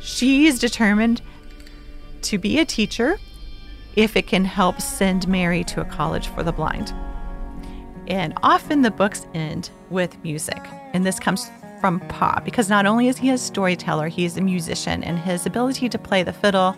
she's 0.02 0.60
determined 0.60 1.22
to 2.24 2.38
be 2.38 2.60
a 2.60 2.66
teacher 2.66 3.18
if 3.96 4.16
it 4.16 4.28
can 4.28 4.46
help 4.46 4.80
send 4.80 5.28
Mary 5.28 5.64
to 5.64 5.82
a 5.82 5.86
college 5.86 6.28
for 6.28 6.44
the 6.44 6.52
blind. 6.52 6.94
And 8.08 8.34
often 8.44 8.82
the 8.82 8.92
books 8.92 9.26
end 9.34 9.72
with 9.90 10.22
music. 10.24 10.62
And 10.94 11.06
this 11.06 11.20
comes 11.20 11.50
from 11.80 12.00
Pa 12.02 12.42
because 12.44 12.70
not 12.70 12.86
only 12.86 13.08
is 13.08 13.18
he 13.18 13.30
a 13.30 13.38
storyteller, 13.38 14.08
he 14.08 14.26
is 14.26 14.38
a 14.38 14.42
musician, 14.42 15.04
and 15.04 15.18
his 15.20 15.46
ability 15.46 15.90
to 15.90 15.98
play 15.98 16.24
the 16.24 16.34
fiddle 16.34 16.76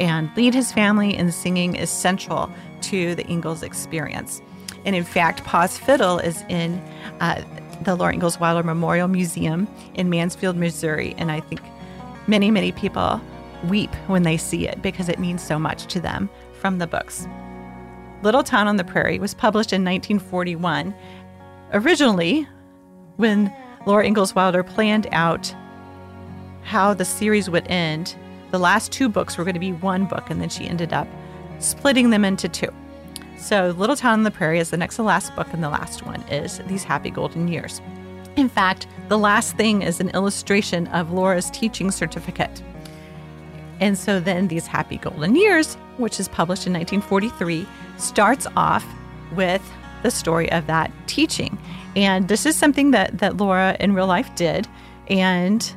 and 0.00 0.30
lead 0.36 0.54
his 0.54 0.72
family 0.72 1.16
in 1.16 1.30
singing 1.32 1.74
is 1.74 1.90
central 1.90 2.50
to 2.82 3.14
the 3.14 3.28
Ingalls 3.28 3.62
experience. 3.62 4.40
And 4.84 4.94
in 4.94 5.04
fact, 5.04 5.44
Pa's 5.44 5.76
fiddle 5.76 6.18
is 6.18 6.44
in 6.48 6.80
uh, 7.20 7.42
the 7.82 7.94
Laura 7.96 8.12
Ingalls 8.12 8.40
Wilder 8.40 8.62
Memorial 8.62 9.08
Museum 9.08 9.68
in 9.94 10.08
Mansfield, 10.08 10.56
Missouri. 10.56 11.14
And 11.18 11.30
I 11.30 11.40
think 11.40 11.60
many, 12.26 12.50
many 12.50 12.72
people 12.72 13.20
weep 13.64 13.94
when 14.06 14.22
they 14.22 14.36
see 14.36 14.68
it 14.68 14.80
because 14.82 15.08
it 15.08 15.18
means 15.18 15.42
so 15.42 15.58
much 15.58 15.86
to 15.86 16.00
them 16.00 16.30
from 16.60 16.78
the 16.78 16.86
books. 16.86 17.26
Little 18.22 18.42
Town 18.42 18.66
on 18.68 18.76
the 18.76 18.84
Prairie 18.84 19.18
was 19.18 19.34
published 19.34 19.72
in 19.72 19.84
1941. 19.84 20.94
Originally, 21.72 22.48
when 23.18 23.52
Laura 23.84 24.06
Ingalls 24.06 24.34
Wilder 24.34 24.62
planned 24.62 25.06
out 25.12 25.54
how 26.62 26.94
the 26.94 27.04
series 27.04 27.50
would 27.50 27.66
end, 27.68 28.16
the 28.50 28.58
last 28.58 28.90
two 28.92 29.08
books 29.08 29.36
were 29.36 29.44
going 29.44 29.54
to 29.54 29.60
be 29.60 29.72
one 29.72 30.06
book, 30.06 30.30
and 30.30 30.40
then 30.40 30.48
she 30.48 30.66
ended 30.66 30.92
up 30.92 31.06
splitting 31.58 32.10
them 32.10 32.24
into 32.24 32.48
two. 32.48 32.72
So, 33.36 33.74
Little 33.76 33.96
Town 33.96 34.14
on 34.14 34.22
the 34.22 34.30
Prairie 34.30 34.58
is 34.58 34.70
the 34.70 34.76
next 34.76 34.96
to 34.96 35.02
last 35.02 35.34
book, 35.36 35.48
and 35.52 35.62
the 35.62 35.68
last 35.68 36.06
one 36.06 36.22
is 36.28 36.58
These 36.66 36.84
Happy 36.84 37.10
Golden 37.10 37.48
Years. 37.48 37.80
In 38.36 38.48
fact, 38.48 38.86
the 39.08 39.18
last 39.18 39.56
thing 39.56 39.82
is 39.82 40.00
an 40.00 40.10
illustration 40.10 40.86
of 40.88 41.12
Laura's 41.12 41.50
teaching 41.50 41.90
certificate. 41.90 42.62
And 43.80 43.98
so 43.98 44.20
then 44.20 44.48
These 44.48 44.66
Happy 44.66 44.96
Golden 44.96 45.34
Years, 45.34 45.74
which 45.96 46.20
is 46.20 46.28
published 46.28 46.66
in 46.66 46.72
1943, 46.72 47.66
starts 47.96 48.46
off 48.56 48.86
with 49.34 49.62
the 50.02 50.10
story 50.10 50.50
of 50.52 50.66
that 50.66 50.90
teaching. 51.06 51.58
And 51.96 52.28
this 52.28 52.46
is 52.46 52.56
something 52.56 52.92
that, 52.92 53.18
that 53.18 53.36
Laura 53.36 53.76
in 53.80 53.92
real 53.92 54.06
life 54.06 54.34
did. 54.34 54.68
And 55.08 55.70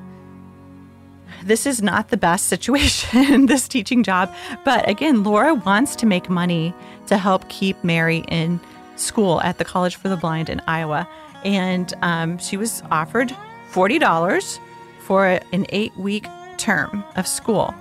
this 1.43 1.65
is 1.65 1.81
not 1.81 2.10
the 2.10 2.17
best 2.17 2.47
situation, 2.47 3.45
this 3.47 3.67
teaching 3.67 4.03
job. 4.03 4.34
But 4.63 4.88
again, 4.88 5.23
Laura 5.23 5.53
wants 5.53 5.95
to 5.97 6.05
make 6.05 6.29
money 6.29 6.73
to 7.07 7.17
help 7.17 7.47
keep 7.49 7.84
Mary 7.84 8.23
in 8.27 8.60
school 8.95 9.41
at 9.41 9.57
the 9.57 9.65
College 9.65 9.95
for 9.95 10.10
the 10.10 10.17
Blind 10.17 10.49
in 10.49 10.62
Iowa. 10.67 11.07
And 11.43 11.93
um, 12.01 12.38
she 12.38 12.57
was 12.57 12.84
offered 12.91 13.36
$40 13.71 14.60
for 14.99 15.39
an 15.51 15.65
eight 15.69 15.95
week 15.97 16.27
term 16.57 17.03
of 17.15 17.25
school. 17.25 17.73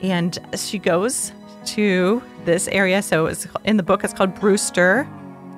And 0.00 0.38
she 0.56 0.78
goes 0.78 1.32
to 1.66 2.22
this 2.44 2.68
area. 2.68 3.02
So 3.02 3.26
it's 3.26 3.46
in 3.64 3.76
the 3.76 3.82
book, 3.82 4.04
it's 4.04 4.12
called 4.12 4.34
Brewster. 4.34 5.06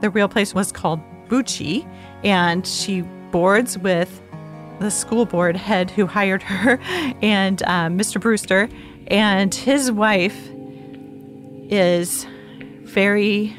The 0.00 0.11
real 0.11 0.28
place 0.28 0.54
was 0.54 0.72
called 0.72 1.00
Bouchie. 1.28 1.88
And 2.24 2.66
she 2.66 3.02
boards 3.30 3.78
with 3.78 4.22
the 4.80 4.90
school 4.90 5.24
board 5.24 5.56
head 5.56 5.90
who 5.90 6.06
hired 6.06 6.42
her 6.42 6.78
and 7.22 7.62
um, 7.64 7.98
Mr. 7.98 8.20
Brewster. 8.20 8.68
And 9.09 9.54
his 9.54 9.90
wife 9.92 10.50
is 11.68 12.26
very 12.82 13.56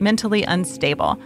mentally 0.00 0.42
unstable. 0.42 1.20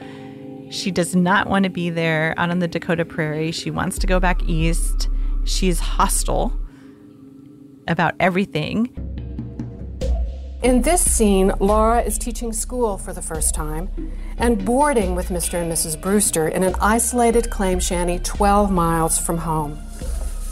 She 0.71 0.91
does 0.91 1.17
not 1.17 1.49
want 1.49 1.65
to 1.65 1.71
be 1.71 1.91
there 1.91 2.35
out 2.37 2.51
on 2.51 2.61
the 2.61 2.69
Dakota 2.69 3.05
Prairie. 3.05 3.51
She 3.51 3.71
wants 3.71 3.99
to 3.99 4.07
go 4.07 4.21
back 4.21 4.43
east. 4.49 5.09
She's 5.45 5.81
hostile 5.81 6.53
about 7.89 8.15
everything. 8.21 8.95
In 10.63 10.83
this 10.83 11.01
scene, 11.01 11.55
Laura 11.59 12.03
is 12.03 12.19
teaching 12.19 12.53
school 12.53 12.99
for 12.99 13.15
the 13.15 13.23
first 13.23 13.55
time 13.55 13.89
and 14.37 14.63
boarding 14.63 15.15
with 15.15 15.29
Mr. 15.29 15.55
and 15.55 15.73
Mrs. 15.73 15.99
Brewster 15.99 16.49
in 16.49 16.63
an 16.63 16.75
isolated 16.83 17.49
claim 17.49 17.81
shanty 17.81 18.19
12 18.19 18.71
miles 18.71 19.19
from 19.19 19.39
home. 19.39 19.79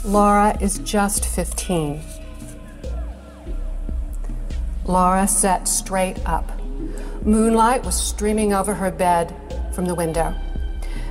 Laura 0.03 0.57
is 0.59 0.79
just 0.79 1.27
15. 1.27 2.01
Laura 4.85 5.27
sat 5.27 5.67
straight 5.67 6.17
up. 6.25 6.59
Moonlight 7.23 7.85
was 7.85 7.95
streaming 7.95 8.51
over 8.51 8.73
her 8.73 8.89
bed 8.89 9.35
from 9.75 9.85
the 9.85 9.93
window. 9.93 10.33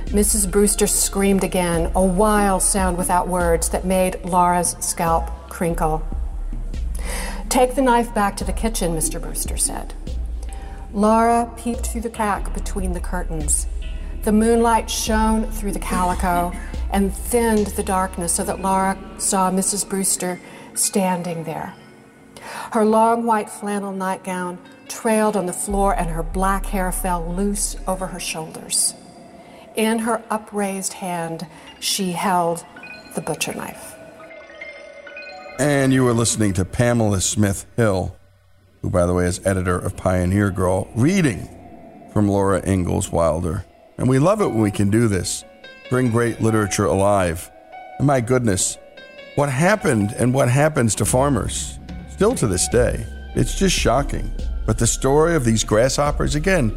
Mrs. 0.07 0.51
Brewster 0.51 0.87
screamed 0.87 1.45
again, 1.45 1.89
a 1.95 2.03
wild 2.03 2.63
sound 2.63 2.97
without 2.97 3.29
words 3.29 3.69
that 3.69 3.85
made 3.85 4.19
Laura's 4.25 4.75
scalp 4.81 5.29
crinkle. 5.47 6.03
Take 7.49 7.73
the 7.73 7.81
knife 7.81 8.13
back 8.13 8.37
to 8.37 8.43
the 8.43 8.53
kitchen, 8.53 8.95
Mr. 8.95 9.19
Brewster 9.19 9.57
said. 9.57 9.95
Laura 10.93 11.51
peeped 11.57 11.87
through 11.87 12.01
the 12.01 12.09
crack 12.09 12.53
between 12.53 12.93
the 12.93 12.99
curtains. 12.99 13.65
The 14.21 14.31
moonlight 14.31 14.87
shone 14.87 15.51
through 15.51 15.71
the 15.71 15.79
calico 15.79 16.53
and 16.91 17.11
thinned 17.11 17.67
the 17.67 17.81
darkness 17.81 18.33
so 18.33 18.43
that 18.43 18.61
Laura 18.61 18.97
saw 19.17 19.49
Mrs. 19.49 19.87
Brewster 19.89 20.39
standing 20.75 21.43
there. 21.43 21.73
Her 22.71 22.85
long 22.85 23.25
white 23.25 23.49
flannel 23.49 23.93
nightgown 23.93 24.59
trailed 24.87 25.35
on 25.35 25.47
the 25.47 25.53
floor 25.53 25.95
and 25.95 26.09
her 26.11 26.23
black 26.23 26.67
hair 26.67 26.91
fell 26.91 27.33
loose 27.33 27.75
over 27.87 28.07
her 28.07 28.19
shoulders. 28.19 28.93
In 29.75 29.99
her 29.99 30.21
upraised 30.29 30.93
hand, 30.93 31.47
she 31.79 32.11
held 32.11 32.63
the 33.15 33.21
butcher 33.21 33.55
knife. 33.55 33.95
And 35.59 35.91
you 35.91 36.05
were 36.05 36.13
listening 36.13 36.53
to 36.53 36.63
Pamela 36.63 37.19
Smith 37.19 37.65
Hill, 37.75 38.15
who, 38.81 38.89
by 38.89 39.05
the 39.05 39.13
way, 39.13 39.25
is 39.25 39.45
editor 39.45 39.77
of 39.77 39.97
Pioneer 39.97 40.51
Girl, 40.51 40.87
reading 40.95 41.49
from 42.13 42.29
Laura 42.29 42.65
Ingalls 42.65 43.11
Wilder. 43.11 43.65
And 43.97 44.07
we 44.07 44.19
love 44.19 44.39
it 44.39 44.47
when 44.47 44.61
we 44.61 44.71
can 44.71 44.89
do 44.89 45.09
this, 45.09 45.43
bring 45.89 46.11
great 46.11 46.39
literature 46.39 46.85
alive. 46.85 47.51
And 47.97 48.07
my 48.07 48.21
goodness, 48.21 48.77
what 49.35 49.49
happened 49.49 50.13
and 50.17 50.33
what 50.33 50.47
happens 50.47 50.95
to 50.95 51.03
farmers, 51.03 51.77
still 52.09 52.35
to 52.35 52.47
this 52.47 52.69
day, 52.69 53.05
it's 53.35 53.59
just 53.59 53.75
shocking. 53.75 54.31
But 54.65 54.77
the 54.77 54.87
story 54.87 55.35
of 55.35 55.43
these 55.43 55.65
grasshoppers, 55.65 56.35
again, 56.35 56.73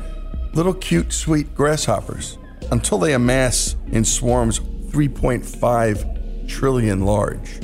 little 0.55 0.74
cute, 0.74 1.12
sweet 1.12 1.55
grasshoppers, 1.55 2.37
until 2.72 2.99
they 2.99 3.14
amass 3.14 3.76
in 3.93 4.05
swarms 4.05 4.59
3.5 4.59 6.49
trillion 6.49 7.05
large. 7.05 7.61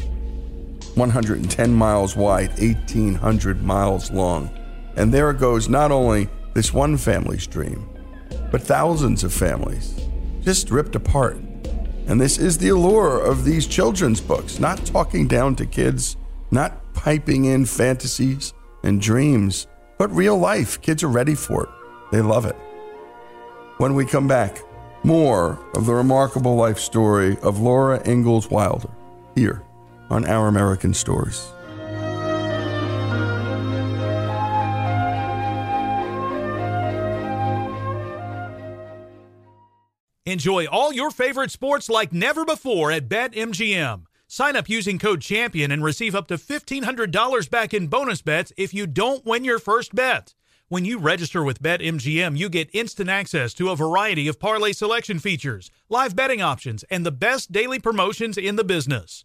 110 0.98 1.72
miles 1.72 2.16
wide, 2.16 2.50
1,800 2.58 3.62
miles 3.62 4.10
long. 4.10 4.50
And 4.96 5.12
there 5.12 5.32
goes 5.32 5.68
not 5.68 5.92
only 5.92 6.28
this 6.54 6.72
one 6.72 6.96
family's 6.96 7.46
dream, 7.46 7.88
but 8.50 8.62
thousands 8.62 9.24
of 9.24 9.32
families 9.32 10.00
just 10.42 10.70
ripped 10.70 10.96
apart. 10.96 11.36
And 12.06 12.20
this 12.20 12.38
is 12.38 12.58
the 12.58 12.70
allure 12.70 13.20
of 13.20 13.44
these 13.44 13.66
children's 13.66 14.20
books, 14.20 14.58
not 14.58 14.84
talking 14.86 15.28
down 15.28 15.54
to 15.56 15.66
kids, 15.66 16.16
not 16.50 16.94
piping 16.94 17.44
in 17.44 17.66
fantasies 17.66 18.54
and 18.82 19.00
dreams, 19.00 19.66
but 19.98 20.10
real 20.10 20.38
life. 20.38 20.80
Kids 20.80 21.02
are 21.02 21.08
ready 21.08 21.34
for 21.34 21.64
it, 21.64 21.70
they 22.10 22.20
love 22.20 22.44
it. 22.44 22.56
When 23.76 23.94
we 23.94 24.04
come 24.04 24.26
back, 24.26 24.58
more 25.04 25.58
of 25.74 25.86
the 25.86 25.94
remarkable 25.94 26.56
life 26.56 26.78
story 26.78 27.36
of 27.42 27.60
Laura 27.60 28.02
Ingalls 28.08 28.50
Wilder 28.50 28.90
here 29.34 29.62
on 30.10 30.26
Our 30.26 30.48
American 30.48 30.94
Stories. 30.94 31.52
Enjoy 40.28 40.66
all 40.66 40.92
your 40.92 41.10
favorite 41.10 41.50
sports 41.50 41.88
like 41.88 42.12
never 42.12 42.44
before 42.44 42.92
at 42.92 43.08
BetMGM. 43.08 44.02
Sign 44.26 44.56
up 44.56 44.68
using 44.68 44.98
code 44.98 45.22
CHAMPION 45.22 45.70
and 45.70 45.82
receive 45.82 46.14
up 46.14 46.28
to 46.28 46.34
$1,500 46.36 47.48
back 47.48 47.72
in 47.72 47.86
bonus 47.86 48.20
bets 48.20 48.52
if 48.58 48.74
you 48.74 48.86
don't 48.86 49.24
win 49.24 49.42
your 49.42 49.58
first 49.58 49.94
bet. 49.94 50.34
When 50.68 50.84
you 50.84 50.98
register 50.98 51.42
with 51.42 51.62
BetMGM, 51.62 52.36
you 52.36 52.50
get 52.50 52.68
instant 52.74 53.08
access 53.08 53.54
to 53.54 53.70
a 53.70 53.76
variety 53.76 54.28
of 54.28 54.38
parlay 54.38 54.72
selection 54.72 55.18
features, 55.18 55.70
live 55.88 56.14
betting 56.14 56.42
options, 56.42 56.84
and 56.90 57.06
the 57.06 57.10
best 57.10 57.50
daily 57.50 57.78
promotions 57.78 58.36
in 58.36 58.56
the 58.56 58.64
business. 58.64 59.24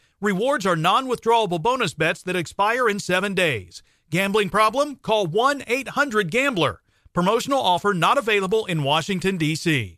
Rewards 0.21 0.67
are 0.67 0.75
non 0.75 1.07
withdrawable 1.07 1.59
bonus 1.59 1.95
bets 1.95 2.21
that 2.23 2.35
expire 2.35 2.87
in 2.87 2.99
seven 2.99 3.33
days. 3.33 3.81
Gambling 4.11 4.51
problem? 4.51 4.97
Call 4.97 5.25
1 5.25 5.63
800 5.65 6.29
Gambler. 6.29 6.83
Promotional 7.11 7.59
offer 7.59 7.91
not 7.91 8.19
available 8.19 8.67
in 8.67 8.83
Washington, 8.83 9.37
D.C. 9.37 9.97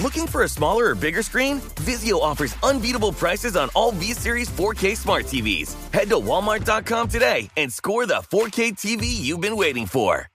Looking 0.00 0.26
for 0.26 0.42
a 0.42 0.48
smaller 0.48 0.90
or 0.90 0.94
bigger 0.94 1.22
screen? 1.22 1.60
Vizio 1.84 2.20
offers 2.20 2.56
unbeatable 2.62 3.12
prices 3.12 3.56
on 3.56 3.70
all 3.74 3.92
V-Series 3.92 4.48
4K 4.50 4.96
smart 4.96 5.24
TVs. 5.24 5.74
Head 5.92 6.08
to 6.08 6.16
walmart.com 6.16 7.08
today 7.08 7.50
and 7.56 7.72
score 7.72 8.06
the 8.06 8.22
4K 8.30 8.72
TV 8.72 9.04
you've 9.04 9.40
been 9.40 9.56
waiting 9.56 9.86
for. 9.86 10.28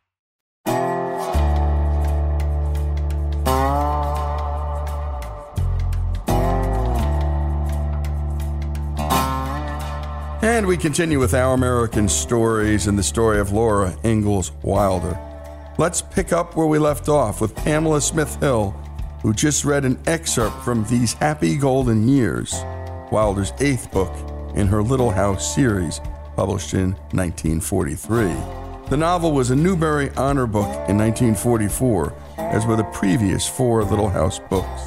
And 10.58 10.66
we 10.66 10.78
continue 10.78 11.20
with 11.20 11.34
our 11.34 11.54
American 11.54 12.08
stories 12.08 12.88
and 12.88 12.98
the 12.98 13.04
story 13.04 13.40
of 13.40 13.52
Laura 13.52 13.96
Ingalls 14.04 14.52
Wilder. 14.64 15.20
Let's 15.78 16.02
pick 16.02 16.32
up 16.32 16.56
where 16.56 16.66
we 16.66 16.80
left 16.80 17.10
off 17.10 17.42
with 17.42 17.56
Pamela 17.56 18.02
Smith 18.02 18.40
Hill, 18.40 18.74
who 19.22 19.34
just 19.34 19.66
read 19.66 19.86
an 19.86 20.00
excerpt 20.06 20.64
from 20.64 20.84
These 20.86 21.14
Happy 21.14 21.58
Golden 21.58 22.08
Years, 22.08 22.54
Wilder's 23.12 23.54
eighth 23.60 23.92
book 23.92 24.14
in 24.56 24.68
her 24.68 24.84
Little 24.84 25.12
House 25.12 25.56
series, 25.56 26.00
published 26.36 26.74
in 26.74 26.92
1943. 27.12 28.34
The 28.90 28.98
novel 28.98 29.32
was 29.32 29.52
a 29.52 29.56
Newbery 29.56 30.12
Honor 30.12 30.48
Book 30.48 30.68
in 30.88 30.98
1944, 30.98 32.14
as 32.38 32.66
were 32.66 32.76
the 32.76 32.84
previous 32.86 33.48
four 33.48 33.84
Little 33.84 34.10
House 34.10 34.40
books. 34.40 34.82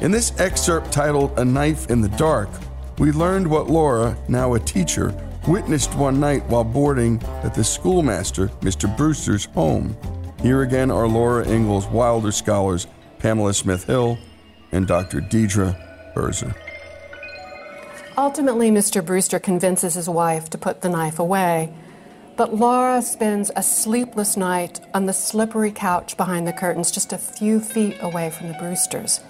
In 0.00 0.10
this 0.10 0.38
excerpt 0.38 0.92
titled 0.92 1.38
A 1.38 1.44
Knife 1.44 1.90
in 1.90 2.00
the 2.00 2.08
Dark, 2.10 2.48
we 2.98 3.12
learned 3.12 3.46
what 3.46 3.68
Laura, 3.68 4.16
now 4.28 4.54
a 4.54 4.60
teacher, 4.60 5.14
witnessed 5.46 5.94
one 5.94 6.18
night 6.20 6.44
while 6.46 6.64
boarding 6.64 7.22
at 7.42 7.54
the 7.54 7.64
schoolmaster, 7.64 8.48
Mr. 8.60 8.94
Brewster's 8.96 9.46
home. 9.46 9.96
Here 10.40 10.62
again 10.62 10.90
are 10.90 11.08
Laura 11.08 11.46
Ingalls 11.46 11.86
Wilder 11.86 12.32
scholars 12.32 12.86
Pamela 13.24 13.54
Smith 13.54 13.84
Hill 13.84 14.18
and 14.70 14.86
Dr. 14.86 15.22
Dedra 15.22 15.74
Birzer. 16.14 16.54
Ultimately, 18.18 18.70
Mr. 18.70 19.02
Brewster 19.02 19.38
convinces 19.38 19.94
his 19.94 20.10
wife 20.10 20.50
to 20.50 20.58
put 20.58 20.82
the 20.82 20.90
knife 20.90 21.18
away, 21.18 21.72
but 22.36 22.54
Laura 22.54 23.00
spends 23.00 23.50
a 23.56 23.62
sleepless 23.62 24.36
night 24.36 24.80
on 24.92 25.06
the 25.06 25.14
slippery 25.14 25.72
couch 25.72 26.18
behind 26.18 26.46
the 26.46 26.52
curtains 26.52 26.90
just 26.90 27.14
a 27.14 27.16
few 27.16 27.60
feet 27.60 27.96
away 28.00 28.28
from 28.28 28.48
the 28.48 28.54
Brewsters. 28.58 29.20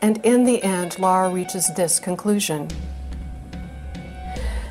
And 0.00 0.18
in 0.26 0.42
the 0.42 0.60
end, 0.64 0.98
Laura 0.98 1.30
reaches 1.30 1.70
this 1.76 2.00
conclusion. 2.00 2.66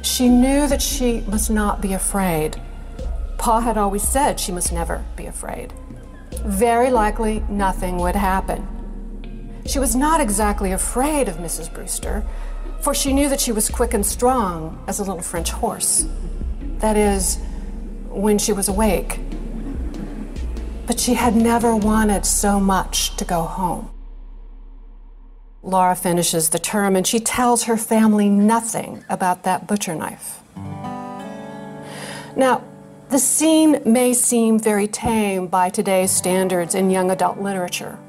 She 0.02 0.28
knew 0.28 0.68
that 0.68 0.82
she 0.82 1.22
must 1.22 1.50
not 1.50 1.80
be 1.80 1.94
afraid. 1.94 2.60
Pa 3.38 3.62
had 3.62 3.78
always 3.78 4.06
said 4.06 4.38
she 4.38 4.52
must 4.52 4.74
never 4.74 5.06
be 5.16 5.28
afraid. 5.28 5.72
Very 6.44 6.90
likely, 6.90 7.44
nothing 7.50 7.98
would 7.98 8.16
happen. 8.16 8.68
She 9.66 9.80
was 9.80 9.96
not 9.96 10.20
exactly 10.20 10.72
afraid 10.72 11.28
of 11.28 11.38
Mrs. 11.38 11.72
Brewster, 11.72 12.26
for 12.80 12.94
she 12.94 13.14
knew 13.14 13.30
that 13.30 13.40
she 13.40 13.52
was 13.52 13.70
quick 13.70 13.94
and 13.94 14.06
strong 14.06 14.84
as 14.88 15.00
a 15.00 15.04
little 15.04 15.22
French 15.22 15.52
horse. 15.52 16.08
That 16.80 16.98
is, 16.98 17.38
when 18.10 18.40
she 18.40 18.54
was 18.54 18.68
awake. 18.68 19.20
But 20.88 21.00
she 21.00 21.14
had 21.14 21.36
never 21.36 21.76
wanted 21.76 22.26
so 22.26 22.60
much 22.60 23.16
to 23.18 23.26
go 23.26 23.44
home. 23.44 23.92
Laura 25.64 25.96
finishes 25.96 26.50
the 26.50 26.60
term 26.60 26.96
and 26.96 27.06
she 27.06 27.20
tells 27.20 27.64
her 27.64 27.78
family 27.78 28.30
nothing 28.30 29.06
about 29.10 29.44
that 29.44 29.68
butcher 29.68 29.94
knife. 29.94 30.42
Now, 32.36 32.64
the 33.12 33.20
scene 33.20 33.82
may 33.86 34.14
seem 34.14 34.58
very 34.58 34.88
tame 34.88 35.46
by 35.46 35.70
today's 35.70 36.12
standards 36.12 36.74
in 36.74 36.90
young 36.90 37.12
adult 37.12 37.38
literature. 37.40 38.00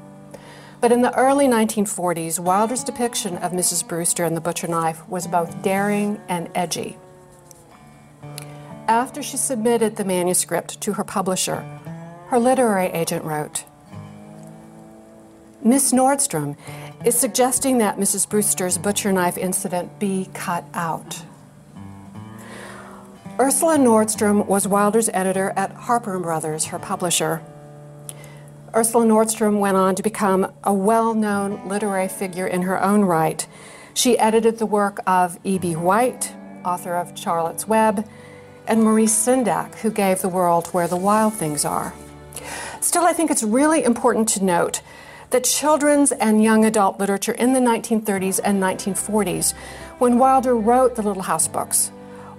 But 0.79 0.93
in 0.93 1.01
the 1.01 1.13
early 1.15 1.45
1940s, 1.45 2.39
Wilder's 2.39 2.85
depiction 2.85 3.35
of 3.39 3.51
Mrs. 3.51 3.85
Brewster 3.85 4.23
and 4.23 4.35
the 4.35 4.39
butcher 4.39 4.67
knife 4.67 5.05
was 5.09 5.27
both 5.27 5.61
daring 5.61 6.21
and 6.29 6.49
edgy. 6.55 6.97
After 8.87 9.21
she 9.21 9.35
submitted 9.35 9.97
the 9.97 10.05
manuscript 10.05 10.79
to 10.79 10.93
her 10.93 11.03
publisher, 11.03 11.65
her 12.27 12.39
literary 12.39 12.87
agent 12.87 13.25
wrote 13.25 13.65
Miss 15.61 15.91
Nordstrom 15.91 16.55
is 17.03 17.19
suggesting 17.19 17.79
that 17.79 17.97
Mrs. 17.97 18.27
Brewster's 18.29 18.77
butcher 18.77 19.11
knife 19.11 19.37
incident 19.37 19.99
be 19.99 20.29
cut 20.33 20.63
out. 20.73 21.23
Ursula 23.39 23.77
Nordstrom 23.77 24.45
was 24.45 24.67
Wilder's 24.67 25.09
editor 25.09 25.53
at 25.55 25.71
Harper 25.71 26.19
& 26.19 26.21
Brothers, 26.21 26.65
her 26.65 26.77
publisher. 26.77 27.41
Ursula 28.75 29.05
Nordstrom 29.07 29.57
went 29.57 29.75
on 29.75 29.95
to 29.95 30.03
become 30.03 30.53
a 30.63 30.71
well-known 30.71 31.67
literary 31.67 32.07
figure 32.07 32.45
in 32.45 32.61
her 32.61 32.81
own 32.81 33.01
right. 33.01 33.47
She 33.95 34.19
edited 34.19 34.59
the 34.59 34.67
work 34.67 34.99
of 35.07 35.39
E.B. 35.43 35.75
White, 35.75 36.31
author 36.63 36.95
of 36.95 37.17
Charlotte's 37.17 37.67
Web, 37.67 38.07
and 38.67 38.83
Maurice 38.83 39.15
Sendak, 39.15 39.73
who 39.75 39.89
gave 39.89 40.21
the 40.21 40.29
world 40.29 40.67
Where 40.67 40.87
the 40.87 40.95
Wild 40.95 41.33
Things 41.33 41.65
Are. 41.65 41.91
Still, 42.81 43.03
I 43.03 43.13
think 43.13 43.31
it's 43.31 43.43
really 43.43 43.83
important 43.83 44.29
to 44.29 44.43
note 44.43 44.81
that 45.31 45.43
children's 45.43 46.11
and 46.11 46.43
young 46.43 46.65
adult 46.65 46.99
literature 46.99 47.31
in 47.31 47.53
the 47.53 47.59
1930s 47.59 48.39
and 48.43 48.61
1940s, 48.61 49.53
when 49.97 50.19
Wilder 50.19 50.55
wrote 50.55 50.95
the 50.95 51.01
Little 51.01 51.23
House 51.23 51.47
books, 51.47 51.91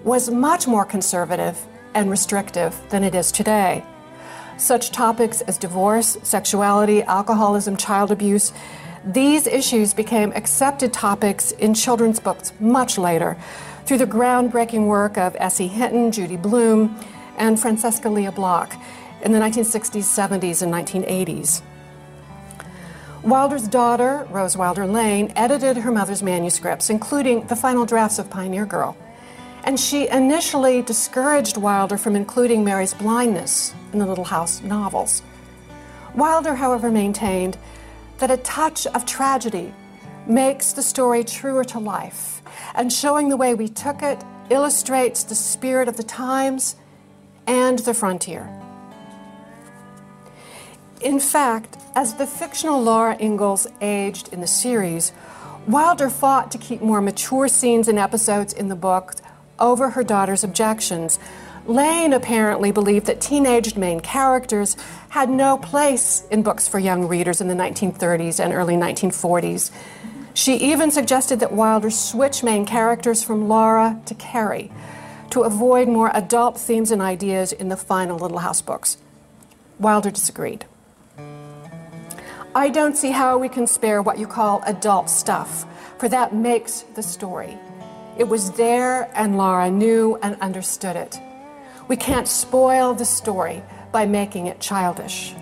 was 0.04 0.30
much 0.30 0.66
more 0.66 0.84
conservative 0.84 1.66
and 1.94 2.10
restrictive 2.10 2.78
than 2.90 3.02
it 3.02 3.14
is 3.14 3.32
today. 3.32 3.84
Such 4.58 4.90
topics 4.90 5.40
as 5.40 5.58
divorce, 5.58 6.18
sexuality, 6.22 7.02
alcoholism, 7.02 7.76
child 7.76 8.12
abuse, 8.12 8.52
these 9.04 9.46
issues 9.46 9.92
became 9.92 10.32
accepted 10.32 10.92
topics 10.92 11.52
in 11.52 11.74
children's 11.74 12.20
books 12.20 12.52
much 12.60 12.96
later 12.96 13.36
through 13.84 13.98
the 13.98 14.06
groundbreaking 14.06 14.86
work 14.86 15.18
of 15.18 15.36
S.E. 15.38 15.66
Hinton, 15.66 16.12
Judy 16.12 16.36
Blume, 16.36 16.98
and 17.36 17.58
Francesca 17.58 18.08
Lia 18.08 18.32
Block 18.32 18.74
in 19.22 19.32
the 19.32 19.38
1960s, 19.38 20.04
70s, 20.04 20.62
and 20.62 20.72
1980s. 20.72 21.62
Wilder's 23.22 23.66
daughter, 23.66 24.26
Rose 24.30 24.56
Wilder 24.56 24.86
Lane, 24.86 25.32
edited 25.34 25.78
her 25.78 25.90
mother's 25.90 26.22
manuscripts, 26.22 26.90
including 26.90 27.46
the 27.46 27.56
final 27.56 27.86
drafts 27.86 28.18
of 28.18 28.28
Pioneer 28.28 28.66
Girl. 28.66 28.96
And 29.64 29.80
she 29.80 30.08
initially 30.08 30.82
discouraged 30.82 31.56
Wilder 31.56 31.96
from 31.96 32.14
including 32.16 32.64
Mary's 32.64 32.92
blindness 32.92 33.74
in 33.94 33.98
the 33.98 34.06
Little 34.06 34.24
House 34.24 34.60
novels. 34.60 35.22
Wilder, 36.14 36.54
however, 36.54 36.90
maintained 36.90 37.56
that 38.18 38.30
a 38.30 38.36
touch 38.36 38.86
of 38.86 39.06
tragedy 39.06 39.72
makes 40.26 40.72
the 40.72 40.82
story 40.82 41.24
truer 41.24 41.64
to 41.64 41.78
life, 41.78 42.42
and 42.74 42.92
showing 42.92 43.30
the 43.30 43.36
way 43.36 43.54
we 43.54 43.68
took 43.68 44.02
it 44.02 44.22
illustrates 44.50 45.24
the 45.24 45.34
spirit 45.34 45.88
of 45.88 45.96
the 45.96 46.02
times 46.02 46.76
and 47.46 47.78
the 47.80 47.94
frontier. 47.94 48.48
In 51.00 51.18
fact, 51.18 51.78
as 51.94 52.14
the 52.14 52.26
fictional 52.26 52.82
Laura 52.82 53.16
Ingalls 53.18 53.66
aged 53.80 54.32
in 54.32 54.40
the 54.40 54.46
series, 54.46 55.12
Wilder 55.66 56.10
fought 56.10 56.50
to 56.50 56.58
keep 56.58 56.82
more 56.82 57.00
mature 57.00 57.48
scenes 57.48 57.88
and 57.88 57.98
episodes 57.98 58.52
in 58.52 58.68
the 58.68 58.76
book 58.76 59.14
over 59.58 59.90
her 59.90 60.02
daughter's 60.02 60.44
objections. 60.44 61.18
Lane 61.66 62.12
apparently 62.12 62.72
believed 62.72 63.06
that 63.06 63.20
teenaged 63.20 63.76
main 63.76 64.00
characters 64.00 64.76
had 65.10 65.30
no 65.30 65.56
place 65.56 66.24
in 66.30 66.42
books 66.42 66.68
for 66.68 66.78
young 66.78 67.08
readers 67.08 67.40
in 67.40 67.48
the 67.48 67.54
1930s 67.54 68.42
and 68.42 68.52
early 68.52 68.74
1940s. 68.74 69.70
She 70.34 70.56
even 70.56 70.90
suggested 70.90 71.40
that 71.40 71.52
Wilder 71.52 71.90
switch 71.90 72.42
main 72.42 72.66
characters 72.66 73.22
from 73.22 73.48
Laura 73.48 74.00
to 74.06 74.14
Carrie 74.14 74.70
to 75.30 75.42
avoid 75.42 75.88
more 75.88 76.10
adult 76.14 76.60
themes 76.60 76.90
and 76.90 77.00
ideas 77.00 77.52
in 77.52 77.68
the 77.68 77.76
final 77.76 78.18
Little 78.18 78.38
House 78.38 78.60
books. 78.60 78.98
Wilder 79.78 80.10
disagreed. 80.10 80.66
I 82.54 82.68
don't 82.68 82.96
see 82.96 83.10
how 83.10 83.38
we 83.38 83.48
can 83.48 83.66
spare 83.66 84.00
what 84.00 84.18
you 84.18 84.26
call 84.26 84.62
adult 84.64 85.10
stuff, 85.10 85.66
for 85.98 86.08
that 86.08 86.34
makes 86.34 86.82
the 86.94 87.02
story. 87.02 87.58
It 88.16 88.28
was 88.28 88.52
there, 88.52 89.10
and 89.14 89.36
Laura 89.36 89.70
knew 89.70 90.18
and 90.22 90.40
understood 90.40 90.94
it. 90.94 91.18
We 91.88 91.96
can't 91.96 92.28
spoil 92.28 92.94
the 92.94 93.04
story 93.04 93.62
by 93.90 94.06
making 94.06 94.46
it 94.46 94.60
childish. 94.60 95.34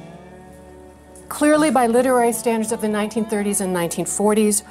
Clearly, 1.29 1.71
by 1.71 1.87
literary 1.87 2.33
standards 2.33 2.73
of 2.73 2.81
the 2.81 2.89
1930s 2.89 3.61
and 3.61 3.77
1940s, 3.77 4.63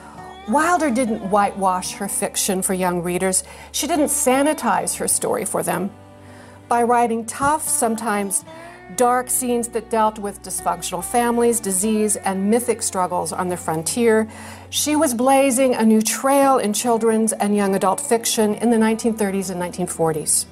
Wilder 0.49 0.89
didn't 0.89 1.29
whitewash 1.29 1.93
her 1.93 2.07
fiction 2.07 2.63
for 2.63 2.73
young 2.73 3.03
readers. 3.03 3.43
She 3.71 3.85
didn't 3.85 4.07
sanitize 4.07 4.97
her 4.97 5.07
story 5.07 5.45
for 5.45 5.61
them. 5.61 5.91
By 6.67 6.83
writing 6.83 7.25
tough, 7.25 7.67
sometimes 7.67 8.43
dark 8.95 9.29
scenes 9.29 9.69
that 9.69 9.89
dealt 9.89 10.19
with 10.19 10.41
dysfunctional 10.41 11.03
families, 11.03 11.59
disease, 11.59 12.15
and 12.15 12.49
mythic 12.49 12.81
struggles 12.81 13.31
on 13.31 13.49
the 13.49 13.57
frontier. 13.57 14.27
She 14.71 14.95
was 14.95 15.13
blazing 15.13 15.75
a 15.75 15.83
new 15.83 16.01
trail 16.01 16.57
in 16.57 16.71
children's 16.71 17.33
and 17.33 17.53
young 17.53 17.75
adult 17.75 17.99
fiction 17.99 18.55
in 18.55 18.69
the 18.69 18.77
1930s 18.77 19.51
and 19.51 19.61
1940s. 19.61 20.45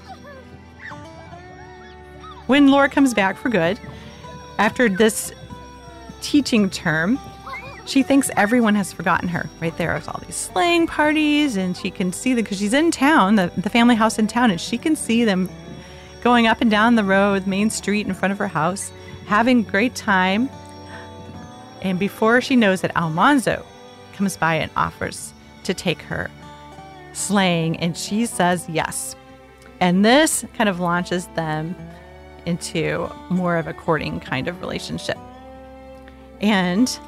When 2.48 2.68
Laura 2.68 2.90
comes 2.90 3.14
back 3.14 3.38
for 3.38 3.48
good, 3.48 3.80
after 4.58 4.90
this 4.90 5.32
teaching 6.20 6.70
term, 6.70 7.18
she 7.86 8.04
thinks 8.04 8.30
everyone 8.36 8.76
has 8.76 8.92
forgotten 8.92 9.30
her. 9.30 9.50
Right 9.62 9.76
there, 9.78 9.96
is 9.96 10.06
all 10.10 10.22
these 10.26 10.36
sleighing 10.36 10.86
parties, 10.86 11.56
and 11.56 11.78
she 11.78 11.90
can 11.90 12.12
see 12.12 12.34
them 12.34 12.44
because 12.44 12.60
she's 12.60 12.74
in 12.74 12.92
town, 12.92 13.36
the, 13.36 13.54
the 13.56 13.70
family 13.70 13.96
house 13.96 14.20
in 14.20 14.28
town, 14.28 14.52
and 14.52 14.60
she 14.60 14.78
can 14.78 14.98
see 14.98 15.24
them 15.24 15.50
going 16.24 16.46
up 16.46 16.60
and 16.60 16.70
down 16.70 16.96
the 16.96 17.06
road, 17.06 17.48
Main 17.48 17.70
Street 17.70 18.06
in 18.06 18.14
front 18.14 18.34
of 18.34 18.38
her 18.40 18.50
house, 18.50 18.92
having 19.28 19.64
great 19.64 19.96
time. 19.96 20.50
And 21.82 21.98
before 21.98 22.42
she 22.42 22.58
knows 22.58 22.84
it, 22.84 22.92
Almanzo 22.98 23.66
comes 24.20 24.36
by 24.36 24.56
and 24.56 24.70
offers 24.76 25.34
to 25.64 25.74
take 25.74 26.02
her 26.02 26.30
sleighing, 27.14 27.78
and 27.78 27.96
she 27.96 28.26
says 28.26 28.68
yes. 28.68 29.16
And 29.80 30.04
this 30.04 30.44
kind 30.56 30.68
of 30.68 30.82
launches 30.82 31.28
them 31.36 31.74
into 32.46 33.10
more 33.30 33.56
of 33.56 33.66
a 33.66 33.74
courting 33.74 34.20
kind 34.20 34.50
of 34.50 34.60
relationship. 34.60 35.18
And 36.42 37.00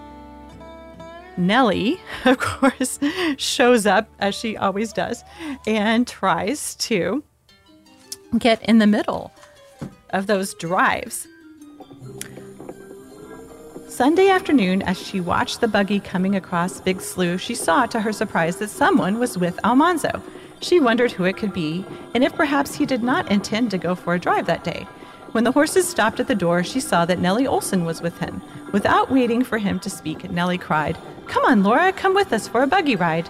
Nellie, 1.36 2.00
of 2.26 2.38
course, 2.38 2.98
shows 3.36 3.86
up 3.86 4.08
as 4.20 4.34
she 4.34 4.56
always 4.56 4.94
does 4.94 5.26
and 5.68 6.08
tries 6.08 6.76
to 6.76 7.26
get 8.38 8.62
in 8.64 8.78
the 8.78 8.88
middle 8.88 9.34
of 10.12 10.28
those 10.28 10.54
drives. 10.54 11.28
Sunday 14.02 14.30
afternoon, 14.30 14.82
as 14.82 15.00
she 15.00 15.20
watched 15.20 15.62
the 15.62 15.68
buggy 15.68 16.00
coming 16.00 16.36
across 16.36 16.82
Big 16.82 17.02
Slough, 17.02 17.40
she 17.40 17.54
saw 17.54 17.86
to 17.86 18.02
her 18.02 18.12
surprise 18.12 18.56
that 18.56 18.72
someone 18.72 19.20
was 19.20 19.38
with 19.38 19.64
Almanzo. 19.64 20.24
She 20.60 20.80
wondered 20.80 21.12
who 21.12 21.26
it 21.26 21.38
could 21.38 21.54
be, 21.54 21.86
and 22.16 22.24
if 22.24 22.34
perhaps 22.34 22.74
he 22.74 22.88
did 22.88 23.04
not 23.04 23.30
intend 23.30 23.70
to 23.70 23.78
go 23.78 23.94
for 23.94 24.16
a 24.16 24.20
drive 24.20 24.48
that 24.48 24.64
day. 24.64 24.88
When 25.34 25.44
the 25.44 25.52
horses 25.52 25.88
stopped 25.88 26.20
at 26.20 26.28
the 26.28 26.34
door, 26.34 26.64
she 26.64 26.80
saw 26.80 27.06
that 27.06 27.20
Nellie 27.20 27.46
Oleson 27.46 27.86
was 27.86 28.02
with 28.02 28.18
him. 28.18 28.42
Without 28.72 29.12
waiting 29.12 29.44
for 29.44 29.60
him 29.60 29.80
to 29.82 29.90
speak, 29.92 30.32
Nellie 30.32 30.58
cried, 30.58 30.98
Come 31.28 31.46
on, 31.46 31.62
Laura, 31.62 31.94
come 31.94 32.16
with 32.16 32.34
us 32.34 32.48
for 32.48 32.64
a 32.64 32.68
buggy 32.68 32.96
ride. 32.96 33.30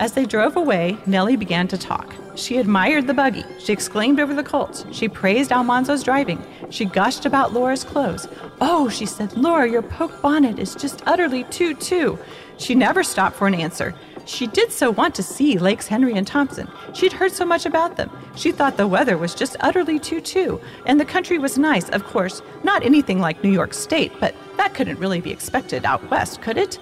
As 0.00 0.12
they 0.12 0.26
drove 0.26 0.56
away, 0.56 0.98
Nellie 1.06 1.36
began 1.36 1.68
to 1.68 1.78
talk. 1.78 2.14
She 2.34 2.58
admired 2.58 3.06
the 3.06 3.14
buggy. 3.14 3.44
She 3.60 3.72
exclaimed 3.72 4.18
over 4.18 4.34
the 4.34 4.42
colts. 4.42 4.84
She 4.90 5.08
praised 5.08 5.52
Almanzo's 5.52 6.02
driving. 6.02 6.44
She 6.70 6.84
gushed 6.84 7.24
about 7.24 7.52
Laura's 7.52 7.84
clothes. 7.84 8.26
Oh, 8.60 8.88
she 8.88 9.06
said, 9.06 9.36
Laura, 9.36 9.70
your 9.70 9.82
poke 9.82 10.20
bonnet 10.20 10.58
is 10.58 10.74
just 10.74 11.02
utterly 11.06 11.44
too, 11.44 11.74
too. 11.74 12.18
She 12.58 12.74
never 12.74 13.04
stopped 13.04 13.36
for 13.36 13.46
an 13.46 13.54
answer. 13.54 13.94
She 14.26 14.46
did 14.48 14.72
so 14.72 14.90
want 14.90 15.14
to 15.16 15.22
see 15.22 15.58
Lakes 15.58 15.86
Henry 15.86 16.14
and 16.14 16.26
Thompson. 16.26 16.68
She'd 16.92 17.12
heard 17.12 17.32
so 17.32 17.44
much 17.44 17.64
about 17.64 17.96
them. 17.96 18.10
She 18.34 18.50
thought 18.50 18.76
the 18.76 18.88
weather 18.88 19.16
was 19.16 19.34
just 19.34 19.56
utterly 19.60 19.98
too, 20.00 20.20
too. 20.20 20.60
And 20.86 20.98
the 20.98 21.04
country 21.04 21.38
was 21.38 21.56
nice, 21.56 21.88
of 21.90 22.04
course. 22.04 22.42
Not 22.64 22.82
anything 22.82 23.20
like 23.20 23.44
New 23.44 23.52
York 23.52 23.74
State, 23.74 24.12
but 24.18 24.34
that 24.56 24.74
couldn't 24.74 24.98
really 24.98 25.20
be 25.20 25.30
expected 25.30 25.84
out 25.84 26.10
west, 26.10 26.42
could 26.42 26.56
it? 26.56 26.78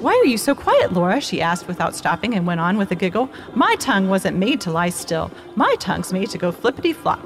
Why 0.00 0.12
are 0.12 0.24
you 0.24 0.38
so 0.38 0.54
quiet, 0.54 0.94
Laura? 0.94 1.20
she 1.20 1.42
asked 1.42 1.68
without 1.68 1.94
stopping 1.94 2.34
and 2.34 2.46
went 2.46 2.60
on 2.60 2.78
with 2.78 2.90
a 2.90 2.94
giggle. 2.94 3.28
My 3.54 3.74
tongue 3.74 4.08
wasn't 4.08 4.38
made 4.38 4.58
to 4.62 4.70
lie 4.70 4.88
still. 4.88 5.30
My 5.56 5.74
tongue's 5.78 6.10
made 6.10 6.30
to 6.30 6.38
go 6.38 6.50
flippity 6.50 6.94
flop. 6.94 7.20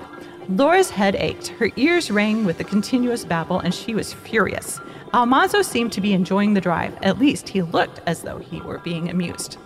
Laura's 0.48 0.90
head 0.90 1.14
ached. 1.14 1.48
Her 1.48 1.70
ears 1.76 2.10
rang 2.10 2.44
with 2.44 2.58
the 2.58 2.64
continuous 2.64 3.24
babble, 3.24 3.60
and 3.60 3.72
she 3.72 3.94
was 3.94 4.12
furious. 4.12 4.80
Almanzo 5.14 5.62
seemed 5.62 5.92
to 5.92 6.00
be 6.00 6.12
enjoying 6.14 6.54
the 6.54 6.60
drive. 6.60 6.98
At 7.00 7.20
least 7.20 7.48
he 7.48 7.62
looked 7.62 8.00
as 8.06 8.22
though 8.22 8.38
he 8.38 8.60
were 8.60 8.78
being 8.78 9.08
amused. 9.08 9.56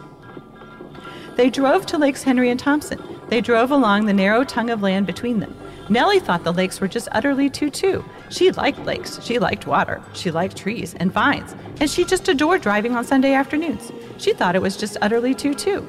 They 1.37 1.49
drove 1.49 1.87
to 1.87 1.97
Lakes 1.97 2.25
Henry 2.25 2.51
and 2.51 2.61
Thompson. 2.61 3.03
They 3.29 3.41
drove 3.41 3.71
along 3.71 4.05
the 4.05 4.13
narrow 4.13 4.45
tongue 4.45 4.69
of 4.69 4.83
land 4.83 5.07
between 5.07 5.41
them. 5.41 5.57
Nellie 5.91 6.21
thought 6.21 6.45
the 6.45 6.53
lakes 6.53 6.81
were 6.81 6.89
just 6.89 7.09
utterly 7.13 7.49
too 7.49 7.71
too. 7.71 8.05
She 8.31 8.51
liked 8.51 8.85
lakes, 8.85 9.23
she 9.25 9.39
liked 9.39 9.67
water, 9.67 10.03
she 10.13 10.31
liked 10.31 10.57
trees 10.57 10.95
and 10.95 11.11
vines, 11.11 11.55
and 11.81 11.91
she 11.91 12.05
just 12.05 12.29
adored 12.29 12.61
driving 12.61 12.95
on 12.95 13.05
Sunday 13.05 13.33
afternoons. 13.33 13.91
She 14.19 14.35
thought 14.35 14.55
it 14.57 14.63
was 14.63 14.77
just 14.77 14.99
utterly 15.01 15.35
too 15.35 15.55
too. 15.55 15.87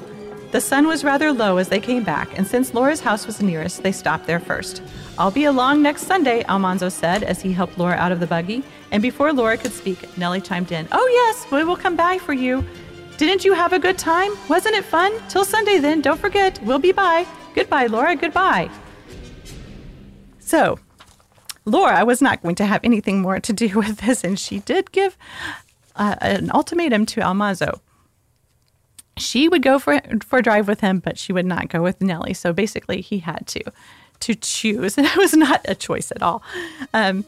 The 0.52 0.62
sun 0.62 0.88
was 0.88 1.04
rather 1.04 1.32
low 1.32 1.58
as 1.58 1.70
they 1.70 1.80
came 1.80 2.04
back, 2.04 2.36
and 2.38 2.48
since 2.48 2.74
Laura's 2.74 3.02
house 3.02 3.28
was 3.28 3.42
nearest, 3.42 3.84
they 3.84 3.92
stopped 3.92 4.26
there 4.26 4.40
first. 4.40 4.82
I'll 5.18 5.30
be 5.30 5.44
along 5.44 5.84
next 5.84 6.04
Sunday, 6.08 6.44
Almanzo 6.46 6.90
said 6.90 7.22
as 7.24 7.42
he 7.42 7.52
helped 7.52 7.78
Laura 7.78 7.96
out 7.96 8.12
of 8.12 8.20
the 8.20 8.26
buggy. 8.26 8.64
And 8.92 9.04
before 9.04 9.32
Laura 9.32 9.58
could 9.58 9.74
speak, 9.74 10.18
Nellie 10.18 10.42
chimed 10.42 10.72
in, 10.72 10.88
Oh, 10.92 11.08
yes, 11.08 11.52
we 11.52 11.64
will 11.64 11.76
come 11.76 11.96
by 11.96 12.18
for 12.18 12.34
you. 12.34 12.66
Didn't 13.18 13.46
you 13.46 13.54
have 13.54 13.74
a 13.74 13.80
good 13.80 14.00
time? 14.00 14.32
Wasn't 14.48 14.74
it 14.74 14.86
fun? 14.86 15.12
Till 15.28 15.46
Sunday, 15.46 15.78
then. 15.78 16.02
Don't 16.02 16.20
forget, 16.20 16.60
we'll 16.64 16.80
be 16.80 16.94
by. 16.94 17.28
Goodbye, 17.54 17.86
Laura. 17.86 18.16
Goodbye. 18.16 18.72
So, 20.50 20.80
Laura 21.66 22.04
was 22.06 22.24
not 22.24 22.42
going 22.42 22.56
to 22.56 22.66
have 22.66 22.84
anything 22.84 23.22
more 23.22 23.40
to 23.40 23.54
do 23.54 23.70
with 23.76 23.98
this, 24.00 24.24
and 24.24 24.40
she 24.40 24.60
did 24.60 24.92
give 24.92 25.16
uh, 25.96 26.16
an 26.22 26.50
ultimatum 26.52 27.06
to 27.06 27.22
Almanzo. 27.22 27.80
She 29.16 29.48
would 29.48 29.62
go 29.62 29.78
for 29.78 30.02
for 30.26 30.40
a 30.40 30.42
drive 30.42 30.68
with 30.68 30.80
him, 30.80 31.00
but 31.00 31.20
she 31.20 31.32
would 31.34 31.46
not 31.46 31.70
go 31.70 31.84
with 31.84 32.02
Nellie. 32.02 32.34
So 32.34 32.52
basically, 32.52 33.02
he 33.02 33.20
had 33.20 33.46
to 33.48 33.62
to 34.22 34.34
choose, 34.34 34.98
and 34.98 35.06
it 35.14 35.18
was 35.18 35.36
not 35.36 35.62
a 35.66 35.76
choice 35.76 36.12
at 36.12 36.24
all. 36.24 36.42
Um, 36.96 37.26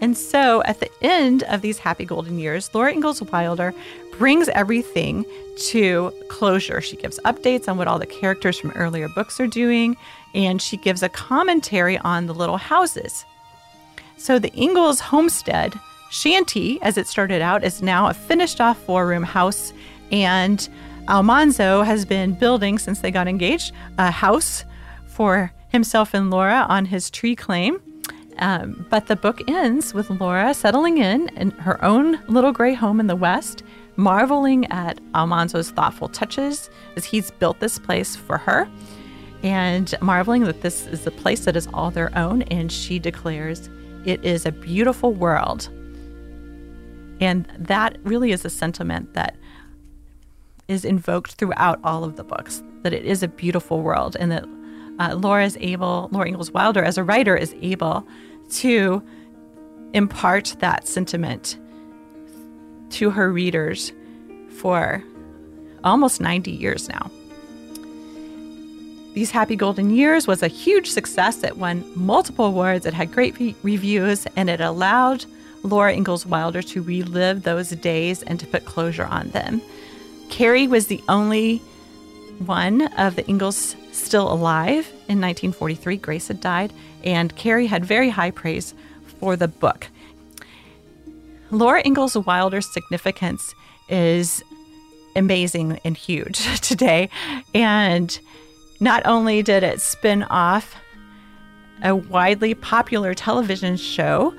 and 0.00 0.16
so, 0.16 0.62
at 0.62 0.78
the 0.78 0.90
end 1.02 1.42
of 1.44 1.60
these 1.60 1.78
happy 1.78 2.04
golden 2.04 2.38
years, 2.38 2.72
Laura 2.72 2.92
Ingalls 2.92 3.20
Wilder 3.20 3.74
brings 4.18 4.48
everything 4.50 5.24
to 5.56 6.12
closure. 6.28 6.80
She 6.80 6.96
gives 6.96 7.18
updates 7.24 7.68
on 7.68 7.78
what 7.78 7.88
all 7.88 7.98
the 7.98 8.06
characters 8.06 8.58
from 8.58 8.70
earlier 8.72 9.08
books 9.08 9.40
are 9.40 9.46
doing, 9.46 9.96
and 10.34 10.60
she 10.60 10.76
gives 10.76 11.02
a 11.02 11.08
commentary 11.08 11.98
on 11.98 12.26
the 12.26 12.34
little 12.34 12.56
houses. 12.56 13.24
So, 14.16 14.38
the 14.38 14.52
Ingalls 14.60 15.00
homestead 15.00 15.74
shanty, 16.10 16.80
as 16.82 16.96
it 16.96 17.06
started 17.06 17.42
out, 17.42 17.64
is 17.64 17.82
now 17.82 18.08
a 18.08 18.14
finished 18.14 18.60
off 18.60 18.78
four 18.78 19.06
room 19.06 19.24
house, 19.24 19.72
and 20.10 20.68
Almanzo 21.08 21.82
has 21.82 22.04
been 22.04 22.32
building 22.32 22.78
since 22.78 23.00
they 23.00 23.10
got 23.10 23.28
engaged 23.28 23.72
a 23.98 24.10
house 24.10 24.64
for 25.06 25.52
himself 25.68 26.14
and 26.14 26.30
Laura 26.30 26.66
on 26.68 26.86
his 26.86 27.10
tree 27.10 27.36
claim. 27.36 27.80
Um, 28.38 28.86
but 28.90 29.06
the 29.06 29.16
book 29.16 29.40
ends 29.48 29.94
with 29.94 30.10
Laura 30.10 30.54
settling 30.54 30.98
in 30.98 31.28
in 31.36 31.50
her 31.52 31.82
own 31.84 32.20
little 32.26 32.52
gray 32.52 32.74
home 32.74 32.98
in 32.98 33.06
the 33.06 33.16
West 33.16 33.62
marveling 33.96 34.66
at 34.66 34.98
Almanzo's 35.12 35.70
thoughtful 35.70 36.08
touches 36.08 36.70
as 36.96 37.04
he's 37.04 37.30
built 37.32 37.60
this 37.60 37.78
place 37.78 38.16
for 38.16 38.38
her 38.38 38.68
and 39.44 39.94
marveling 40.00 40.44
that 40.44 40.62
this 40.62 40.86
is 40.86 41.06
a 41.06 41.10
place 41.10 41.44
that 41.44 41.54
is 41.54 41.68
all 41.74 41.90
their 41.90 42.16
own. 42.16 42.42
And 42.42 42.72
she 42.72 42.98
declares, 42.98 43.68
It 44.04 44.24
is 44.24 44.46
a 44.46 44.52
beautiful 44.52 45.12
world. 45.12 45.68
And 47.20 47.46
that 47.58 47.98
really 48.04 48.32
is 48.32 48.44
a 48.44 48.50
sentiment 48.50 49.12
that 49.14 49.36
is 50.66 50.84
invoked 50.84 51.34
throughout 51.34 51.78
all 51.84 52.04
of 52.04 52.16
the 52.16 52.24
books 52.24 52.62
that 52.82 52.92
it 52.92 53.04
is 53.04 53.22
a 53.22 53.28
beautiful 53.28 53.80
world 53.80 54.16
and 54.18 54.32
that 54.32 54.44
uh, 54.98 55.14
Laura 55.14 55.44
is 55.44 55.56
able, 55.60 56.08
Laura 56.10 56.28
Ingalls 56.28 56.50
Wilder 56.52 56.82
as 56.82 56.96
a 56.96 57.04
writer 57.04 57.36
is 57.36 57.54
able 57.60 58.06
to 58.50 59.02
impart 59.92 60.56
that 60.60 60.86
sentiment 60.86 61.58
to 62.94 63.10
her 63.10 63.30
readers 63.30 63.92
for 64.56 65.02
almost 65.82 66.20
90 66.20 66.50
years 66.50 66.88
now. 66.88 67.10
These 69.14 69.30
Happy 69.30 69.54
Golden 69.54 69.90
Years 69.90 70.26
was 70.26 70.42
a 70.42 70.48
huge 70.48 70.90
success. 70.90 71.44
It 71.44 71.56
won 71.56 71.84
multiple 71.94 72.46
awards, 72.46 72.84
it 72.84 72.94
had 72.94 73.12
great 73.12 73.38
re- 73.38 73.54
reviews, 73.62 74.26
and 74.34 74.50
it 74.50 74.60
allowed 74.60 75.24
Laura 75.62 75.94
Ingalls 75.94 76.26
Wilder 76.26 76.62
to 76.62 76.82
relive 76.82 77.42
those 77.42 77.70
days 77.70 78.22
and 78.24 78.40
to 78.40 78.46
put 78.46 78.64
closure 78.64 79.06
on 79.06 79.30
them. 79.30 79.62
Carrie 80.30 80.66
was 80.66 80.88
the 80.88 81.02
only 81.08 81.58
one 82.38 82.82
of 82.98 83.14
the 83.14 83.28
Ingalls 83.28 83.76
still 83.92 84.30
alive 84.32 84.88
in 85.08 85.20
1943. 85.20 85.96
Grace 85.98 86.28
had 86.28 86.40
died, 86.40 86.72
and 87.04 87.34
Carrie 87.36 87.66
had 87.66 87.84
very 87.84 88.08
high 88.08 88.32
praise 88.32 88.74
for 89.20 89.36
the 89.36 89.48
book. 89.48 89.88
Laura 91.50 91.82
Ingalls 91.84 92.16
Wilder's 92.16 92.66
significance 92.66 93.54
is 93.88 94.42
amazing 95.16 95.78
and 95.84 95.96
huge 95.96 96.60
today. 96.60 97.08
And 97.54 98.18
not 98.80 99.06
only 99.06 99.42
did 99.42 99.62
it 99.62 99.80
spin 99.80 100.24
off 100.24 100.76
a 101.82 101.94
widely 101.94 102.54
popular 102.54 103.14
television 103.14 103.76
show, 103.76 104.34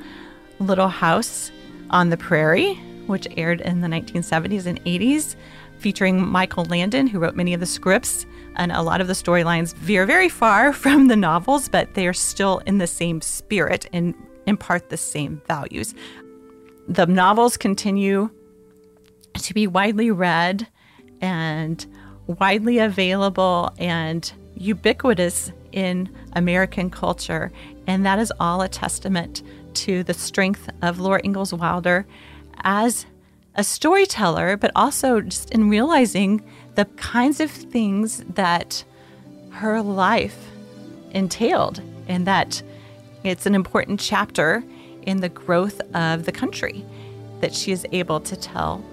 Little 0.60 0.88
House 0.88 1.52
on 1.90 2.10
the 2.10 2.18
Prairie, 2.18 2.76
which 3.08 3.28
aired 3.38 3.62
in 3.62 3.82
the 3.82 3.88
1970s 3.88 4.66
and 4.66 4.84
80s, 4.86 5.36
featuring 5.78 6.26
Michael 6.26 6.66
Landon, 6.66 7.08
who 7.08 7.20
wrote 7.20 7.36
many 7.36 7.54
of 7.54 7.60
the 7.60 7.66
scripts. 7.66 8.26
And 8.56 8.72
a 8.72 8.82
lot 8.82 9.02
of 9.02 9.08
the 9.08 9.14
storylines 9.14 9.76
veer 9.76 10.06
very 10.06 10.30
far 10.30 10.74
from 10.84 11.08
the 11.08 11.16
novels, 11.16 11.70
but 11.70 11.94
they 11.94 12.08
are 12.08 12.14
still 12.14 12.60
in 12.66 12.78
the 12.78 12.88
same 12.88 13.22
spirit 13.22 13.88
and 13.94 14.16
impart 14.48 14.90
the 14.90 14.98
same 14.98 15.42
values 15.48 15.94
the 16.88 17.06
novels 17.06 17.58
continue 17.58 18.30
to 19.34 19.54
be 19.54 19.68
widely 19.68 20.12
read 20.12 20.68
and 21.22 21.86
widely 22.28 22.80
available 22.80 23.74
and 23.78 24.32
ubiquitous 24.56 25.52
in 25.72 26.10
American 26.34 26.90
culture. 26.90 27.52
And 27.88 28.06
that 28.06 28.20
is 28.20 28.32
all 28.40 28.62
a 28.62 28.70
testament 28.70 29.44
to 29.76 30.04
the 30.04 30.14
strength 30.14 30.70
of 30.82 31.00
Laura 31.00 31.22
Ingalls 31.24 31.54
Wilder 31.54 32.08
as 32.64 33.06
a 33.56 33.64
storyteller, 33.64 34.58
but 34.58 34.72
also 34.76 35.22
just 35.22 35.52
in 35.52 35.70
realizing 35.70 36.44
the 36.76 36.86
kinds 36.86 37.40
of 37.40 37.52
things 37.52 38.24
that 38.34 38.84
her 39.52 39.82
life 39.82 40.50
entailed 41.12 41.82
and 42.08 42.28
that 42.28 42.62
it's 43.24 43.46
an 43.46 43.56
important 43.56 44.00
chapter 44.00 44.64
in 45.06 45.22
the 45.22 45.30
growth 45.30 45.82
of 45.94 46.26
the 46.26 46.32
country 46.32 46.86
that 47.42 47.54
she 47.54 47.72
is 47.72 47.86
able 47.92 48.20
to 48.22 48.36
tell 48.36 48.84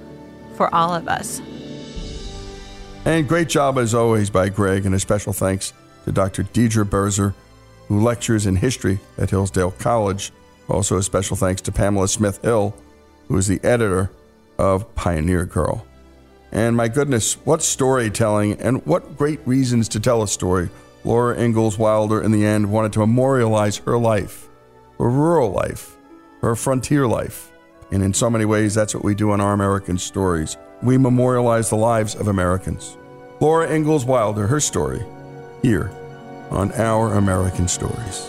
for 0.56 0.72
all 0.74 0.94
of 0.94 1.08
us. 1.08 1.40
And 3.04 3.28
great 3.28 3.48
job 3.48 3.78
as 3.78 3.94
always 3.94 4.30
by 4.30 4.48
Greg, 4.48 4.86
and 4.86 4.94
a 4.94 5.00
special 5.00 5.32
thanks 5.32 5.72
to 6.04 6.12
Dr. 6.12 6.44
Dedra 6.44 6.84
Birzer, 6.84 7.34
who 7.88 8.00
lectures 8.00 8.46
in 8.46 8.56
history 8.56 9.00
at 9.18 9.30
Hillsdale 9.30 9.72
College. 9.72 10.32
Also, 10.68 10.96
a 10.96 11.02
special 11.02 11.36
thanks 11.36 11.60
to 11.62 11.72
Pamela 11.72 12.06
Smith 12.06 12.40
Hill, 12.42 12.74
who 13.28 13.36
is 13.36 13.48
the 13.48 13.60
editor 13.64 14.10
of 14.58 14.94
Pioneer 14.94 15.44
Girl. 15.44 15.84
And 16.52 16.76
my 16.76 16.88
goodness, 16.88 17.34
what 17.44 17.62
storytelling 17.62 18.60
and 18.60 18.84
what 18.86 19.16
great 19.16 19.40
reasons 19.46 19.88
to 19.90 20.00
tell 20.00 20.22
a 20.22 20.28
story 20.28 20.68
Laura 21.04 21.36
Ingalls 21.36 21.78
Wilder, 21.78 22.22
in 22.22 22.30
the 22.30 22.46
end, 22.46 22.70
wanted 22.70 22.92
to 22.92 23.00
memorialize 23.00 23.78
her 23.78 23.98
life, 23.98 24.48
her 24.98 25.08
rural 25.10 25.50
life, 25.50 25.96
her 26.43 26.57
frontier 26.57 27.07
life. 27.07 27.53
And 27.90 28.03
in 28.03 28.12
so 28.12 28.28
many 28.28 28.45
ways, 28.45 28.74
that's 28.74 28.95
what 28.95 29.05
we 29.05 29.14
do 29.14 29.30
on 29.30 29.40
Our 29.40 29.53
American 29.53 29.99
Stories. 29.99 30.57
We 30.82 30.99
memorialize 30.99 31.70
the 31.70 31.76
lives 31.76 32.14
of 32.14 32.28
Americans. 32.28 32.97
Laura 33.40 33.72
Ingalls 33.72 34.05
Wilder, 34.05 34.47
her 34.47 34.61
story, 34.61 35.05
here 35.62 35.90
on 36.51 36.72
Our 36.72 37.14
American 37.14 37.68
Stories. 37.68 38.28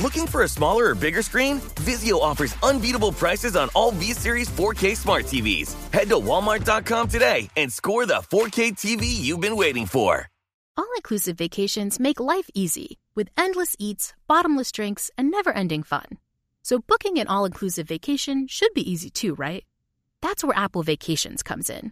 Looking 0.00 0.28
for 0.28 0.44
a 0.44 0.48
smaller 0.48 0.90
or 0.90 0.94
bigger 0.94 1.22
screen? 1.22 1.58
Vizio 1.82 2.20
offers 2.20 2.54
unbeatable 2.62 3.10
prices 3.10 3.56
on 3.56 3.68
all 3.74 3.90
V-Series 3.90 4.48
4K 4.48 4.96
smart 4.96 5.24
TVs. 5.24 5.74
Head 5.92 6.08
to 6.10 6.14
walmart.com 6.14 7.08
today 7.08 7.50
and 7.56 7.72
score 7.72 8.06
the 8.06 8.22
4K 8.30 8.76
TV 8.76 9.06
you've 9.06 9.40
been 9.40 9.56
waiting 9.56 9.86
for. 9.86 10.28
All 10.76 10.86
inclusive 10.94 11.36
vacations 11.36 11.98
make 11.98 12.20
life 12.20 12.48
easy 12.54 13.00
with 13.16 13.28
endless 13.36 13.74
eats, 13.80 14.14
bottomless 14.28 14.70
drinks, 14.70 15.10
and 15.18 15.32
never 15.32 15.50
ending 15.50 15.82
fun. 15.82 16.06
So, 16.62 16.78
booking 16.78 17.18
an 17.18 17.26
all 17.26 17.44
inclusive 17.44 17.88
vacation 17.88 18.46
should 18.46 18.72
be 18.74 18.88
easy 18.88 19.10
too, 19.10 19.34
right? 19.34 19.64
That's 20.22 20.44
where 20.44 20.56
Apple 20.56 20.84
Vacations 20.84 21.42
comes 21.42 21.68
in. 21.68 21.90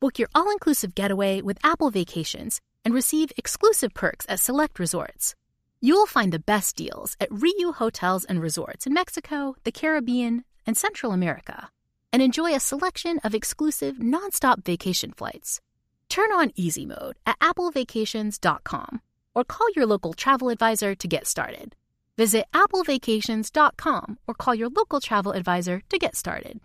Book 0.00 0.18
your 0.18 0.28
all 0.34 0.50
inclusive 0.50 0.96
getaway 0.96 1.40
with 1.40 1.58
Apple 1.62 1.90
Vacations 1.90 2.60
and 2.84 2.92
receive 2.92 3.30
exclusive 3.36 3.94
perks 3.94 4.26
at 4.28 4.40
select 4.40 4.80
resorts. 4.80 5.36
You'll 5.84 6.06
find 6.06 6.32
the 6.32 6.38
best 6.38 6.76
deals 6.76 7.14
at 7.20 7.28
Riu 7.28 7.74
Hotels 7.74 8.24
and 8.24 8.40
Resorts 8.40 8.86
in 8.86 8.94
Mexico, 8.94 9.54
the 9.64 9.70
Caribbean, 9.70 10.44
and 10.66 10.78
Central 10.78 11.12
America. 11.12 11.68
And 12.10 12.22
enjoy 12.22 12.54
a 12.54 12.58
selection 12.60 13.18
of 13.22 13.34
exclusive 13.34 13.96
nonstop 13.96 14.64
vacation 14.64 15.12
flights. 15.12 15.60
Turn 16.08 16.32
on 16.32 16.52
easy 16.56 16.86
mode 16.86 17.16
at 17.26 17.38
applevacations.com 17.40 19.02
or 19.34 19.44
call 19.44 19.66
your 19.76 19.84
local 19.84 20.14
travel 20.14 20.48
advisor 20.48 20.94
to 20.94 21.06
get 21.06 21.26
started. 21.26 21.76
Visit 22.16 22.46
applevacations.com 22.54 24.18
or 24.26 24.32
call 24.32 24.54
your 24.54 24.70
local 24.70 25.00
travel 25.00 25.32
advisor 25.32 25.82
to 25.90 25.98
get 25.98 26.16
started. 26.16 26.60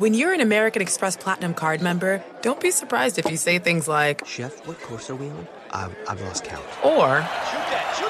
When 0.00 0.14
you're 0.14 0.32
an 0.32 0.40
American 0.40 0.80
Express 0.80 1.14
Platinum 1.14 1.52
card 1.52 1.82
member, 1.82 2.24
don't 2.40 2.58
be 2.58 2.70
surprised 2.70 3.18
if 3.18 3.30
you 3.30 3.36
say 3.36 3.58
things 3.58 3.86
like, 3.86 4.24
Chef, 4.24 4.66
what 4.66 4.80
course 4.80 5.10
are 5.10 5.14
we 5.14 5.28
on? 5.28 5.46
I've, 5.72 5.94
I've 6.08 6.22
lost 6.22 6.44
count. 6.44 6.64
Or, 6.82 7.20
Shoot 7.20 7.66
that, 7.68 7.96
shoot 7.98 8.06
that! 8.06 8.09